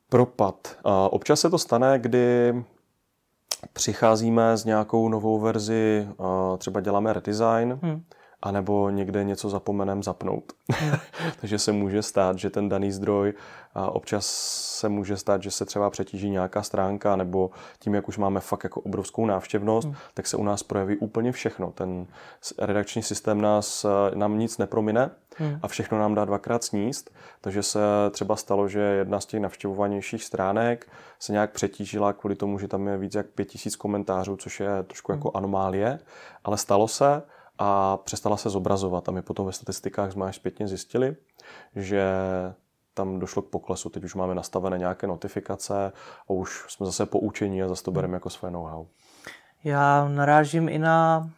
[0.09, 0.76] Propad.
[1.11, 2.55] Občas se to stane, kdy
[3.72, 6.09] přicházíme s nějakou novou verzi,
[6.59, 8.02] třeba děláme redesign, hmm.
[8.47, 10.53] Anebo někde něco zapomenem zapnout.
[10.72, 10.92] Hmm.
[11.40, 13.34] Takže se může stát, že ten daný zdroj,
[13.88, 14.26] občas
[14.78, 18.64] se může stát, že se třeba přetíží nějaká stránka, nebo tím, jak už máme fakt
[18.64, 19.97] jako obrovskou návštěvnost, hmm.
[20.14, 21.72] tak se u nás projeví úplně všechno.
[21.72, 22.07] Ten
[22.59, 25.59] redakční systém nás, nám nic nepromine, hmm.
[25.62, 27.11] a všechno nám dá dvakrát sníst.
[27.40, 27.80] Takže se
[28.11, 30.86] třeba stalo, že jedna z těch navštěvovanějších stránek
[31.18, 35.12] se nějak přetížila kvůli tomu, že tam je víc jak 5000 komentářů, což je trošku
[35.12, 35.18] hmm.
[35.18, 35.99] jako anomálie,
[36.44, 37.22] ale stalo se
[37.59, 39.09] a přestala se zobrazovat.
[39.09, 41.16] A my potom ve statistikách jsme až zpětně zjistili,
[41.76, 42.04] že
[42.94, 45.92] tam došlo k poklesu, teď už máme nastavené nějaké notifikace
[46.28, 48.86] a už jsme zase poučení a zase to bereme jako své know-how.
[49.64, 51.30] Já narážím i na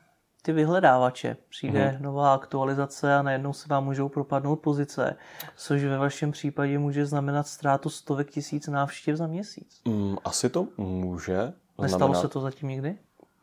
[0.43, 1.37] ty vyhledávače.
[1.49, 2.05] Přijde mm.
[2.05, 5.17] nová aktualizace a najednou se vám můžou propadnout pozice,
[5.57, 9.81] což ve vašem případě může znamenat ztrátu stovek tisíc návštěv za měsíc.
[9.85, 11.53] Mm, asi to může.
[11.83, 12.21] Nestalo znamenat...
[12.21, 12.99] se to zatím nikdy?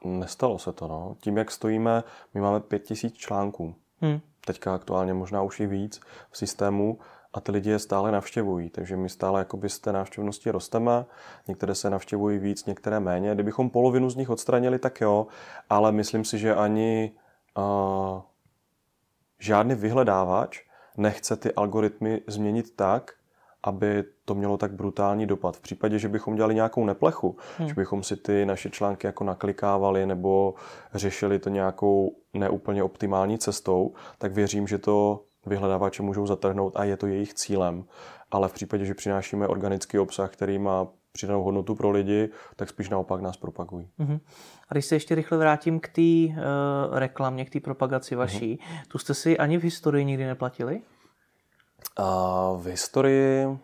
[0.05, 1.15] Nestalo se to, no.
[1.19, 2.03] Tím, jak stojíme,
[2.33, 3.75] my máme pět tisíc článků.
[4.01, 4.19] Hmm.
[4.45, 6.01] Teďka aktuálně možná už i víc
[6.31, 6.99] v systému
[7.33, 11.05] a ty lidi je stále navštěvují, takže my stále jakoby z té návštěvnosti rosteme,
[11.47, 13.33] některé se navštěvují víc, některé méně.
[13.33, 15.27] Kdybychom polovinu z nich odstranili, tak jo,
[15.69, 17.11] ale myslím si, že ani
[17.57, 18.21] uh,
[19.39, 20.61] žádný vyhledávač
[20.97, 23.13] nechce ty algoritmy změnit tak,
[23.65, 25.57] aby to mělo tak brutální dopad.
[25.57, 27.67] V případě, že bychom dělali nějakou neplechu, hmm.
[27.67, 30.53] že bychom si ty naše články jako naklikávali nebo
[30.93, 36.97] řešili to nějakou neúplně optimální cestou, tak věřím, že to vyhledávače můžou zatrhnout a je
[36.97, 37.85] to jejich cílem.
[38.31, 42.89] Ale v případě, že přinášíme organický obsah, který má přidanou hodnotu pro lidi, tak spíš
[42.89, 43.89] naopak nás propagují.
[43.99, 44.19] Uh-huh.
[44.69, 46.35] A když se ještě rychle vrátím k té uh,
[46.91, 48.87] reklamě, k té propagaci vaší, uh-huh.
[48.87, 50.81] tu jste si ani v historii nikdy neplatili?
[51.99, 53.59] Uh, v historii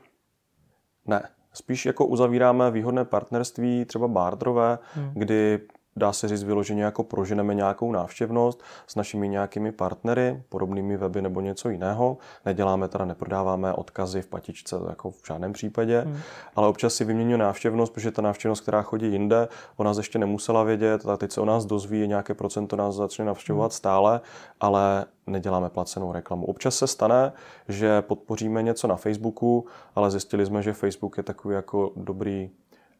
[1.05, 1.29] ne.
[1.53, 5.11] Spíš jako uzavíráme výhodné partnerství, třeba bardrové, hmm.
[5.15, 5.59] kdy
[5.95, 11.41] dá se říct vyloženě jako proženeme nějakou návštěvnost s našimi nějakými partnery, podobnými weby nebo
[11.41, 12.17] něco jiného.
[12.45, 16.17] Neděláme teda, neprodáváme odkazy v patičce jako v žádném případě, hmm.
[16.55, 20.63] ale občas si vyměňuje návštěvnost, protože ta návštěvnost, která chodí jinde, o nás ještě nemusela
[20.63, 23.77] vědět, a teď se o nás dozví, nějaké procento nás začne navštěvovat hmm.
[23.77, 24.21] stále,
[24.59, 26.45] ale neděláme placenou reklamu.
[26.45, 27.33] Občas se stane,
[27.67, 29.65] že podpoříme něco na Facebooku,
[29.95, 32.49] ale zjistili jsme, že Facebook je takový jako dobrý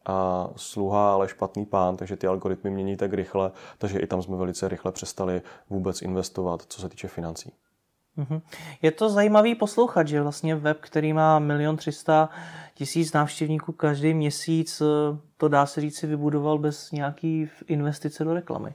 [0.06, 4.36] a sluha, ale špatný pán, takže ty algoritmy mění tak rychle, takže i tam jsme
[4.36, 7.52] velice rychle přestali vůbec investovat, co se týče financí.
[8.16, 8.40] Mhm.
[8.82, 12.28] Je to zajímavý poslouchat, že vlastně web, který má milion třista
[12.74, 14.82] tisíc návštěvníků každý měsíc,
[15.36, 18.74] to dá se říct si vybudoval bez nějaký investice do reklamy.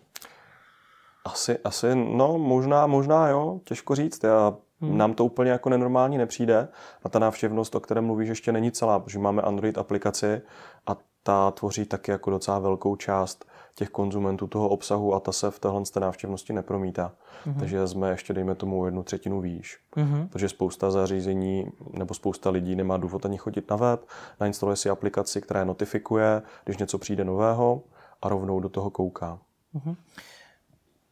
[1.26, 4.24] Asi, asi, no možná, možná jo, těžko říct.
[4.24, 4.98] Já, hmm.
[4.98, 6.68] Nám to úplně jako nenormální nepřijde
[7.04, 10.42] a ta návštěvnost, o které mluvíš, ještě není celá, protože máme Android aplikaci
[10.88, 10.98] a
[11.28, 15.60] ta tvoří taky jako docela velkou část těch konzumentů toho obsahu a ta se v
[15.60, 17.12] téhle návštěvnosti nepromítá.
[17.46, 17.60] Mm-hmm.
[17.60, 19.80] Takže jsme ještě, dejme tomu, jednu třetinu výš.
[19.96, 20.28] Mm-hmm.
[20.28, 24.06] Protože spousta zařízení nebo spousta lidí nemá důvod ani chodit na web,
[24.40, 27.84] nainstaluje si aplikaci, která je notifikuje, když něco přijde nového
[28.22, 29.40] a rovnou do toho kouká.
[29.76, 29.96] Mm-hmm.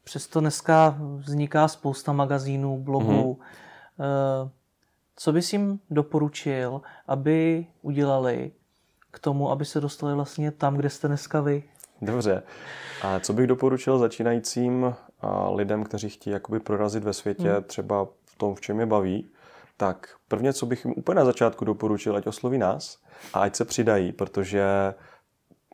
[0.03, 3.39] přesto dneska vzniká spousta magazínů, blogů.
[3.99, 4.49] Mm-hmm.
[5.15, 8.51] Co bys jim doporučil, aby udělali
[9.15, 11.63] k tomu, aby se dostali vlastně tam, kde jste dneska vy?
[12.01, 12.43] Dobře.
[13.01, 14.95] A co bych doporučil začínajícím
[15.53, 17.63] lidem, kteří chtějí jakoby prorazit ve světě, hmm.
[17.63, 19.31] třeba v tom, v čem je baví,
[19.77, 22.97] tak prvně, co bych jim úplně na začátku doporučil, ať osloví nás
[23.33, 24.93] a ať se přidají, protože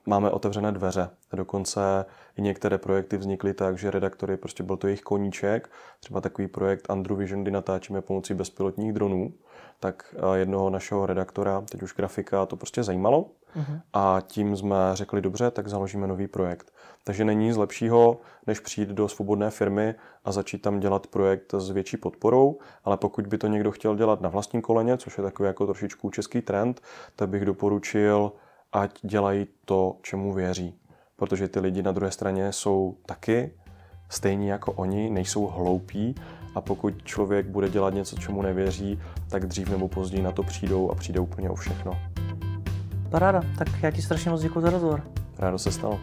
[0.06, 1.10] máme otevřené dveře.
[1.34, 2.06] Dokonce
[2.38, 5.70] i některé projekty vznikly tak, že redaktory, prostě byl to jejich koníček,
[6.00, 9.34] třeba takový projekt Androvision, kdy natáčíme pomocí bezpilotních dronů,
[9.82, 13.82] tak eh, jednoho našeho redaktora, teď už grafika, to prostě zajímalo uh-huh.
[13.94, 16.74] a tím jsme řekli, dobře, tak založíme nový projekt.
[17.04, 21.70] Takže není nic lepšího, než přijít do svobodné firmy a začít tam dělat projekt s
[21.70, 25.48] větší podporou, ale pokud by to někdo chtěl dělat na vlastním koleně, což je takový
[25.48, 26.82] jako trošičku český trend,
[27.16, 28.32] tak bych doporučil,
[28.72, 30.80] ať dělají to, čemu věří.
[31.16, 33.54] Protože ty lidi na druhé straně jsou taky
[34.12, 36.16] stejní jako oni, nejsou hloupí
[36.56, 39.00] a pokud člověk bude dělat něco, čemu nevěří,
[39.30, 42.00] tak dřív nebo později na to přijdou a přijde úplně o všechno.
[43.10, 45.04] Paráda, tak já ti strašně moc děkuji za rozhovor.
[45.40, 46.00] Rádo se stalo.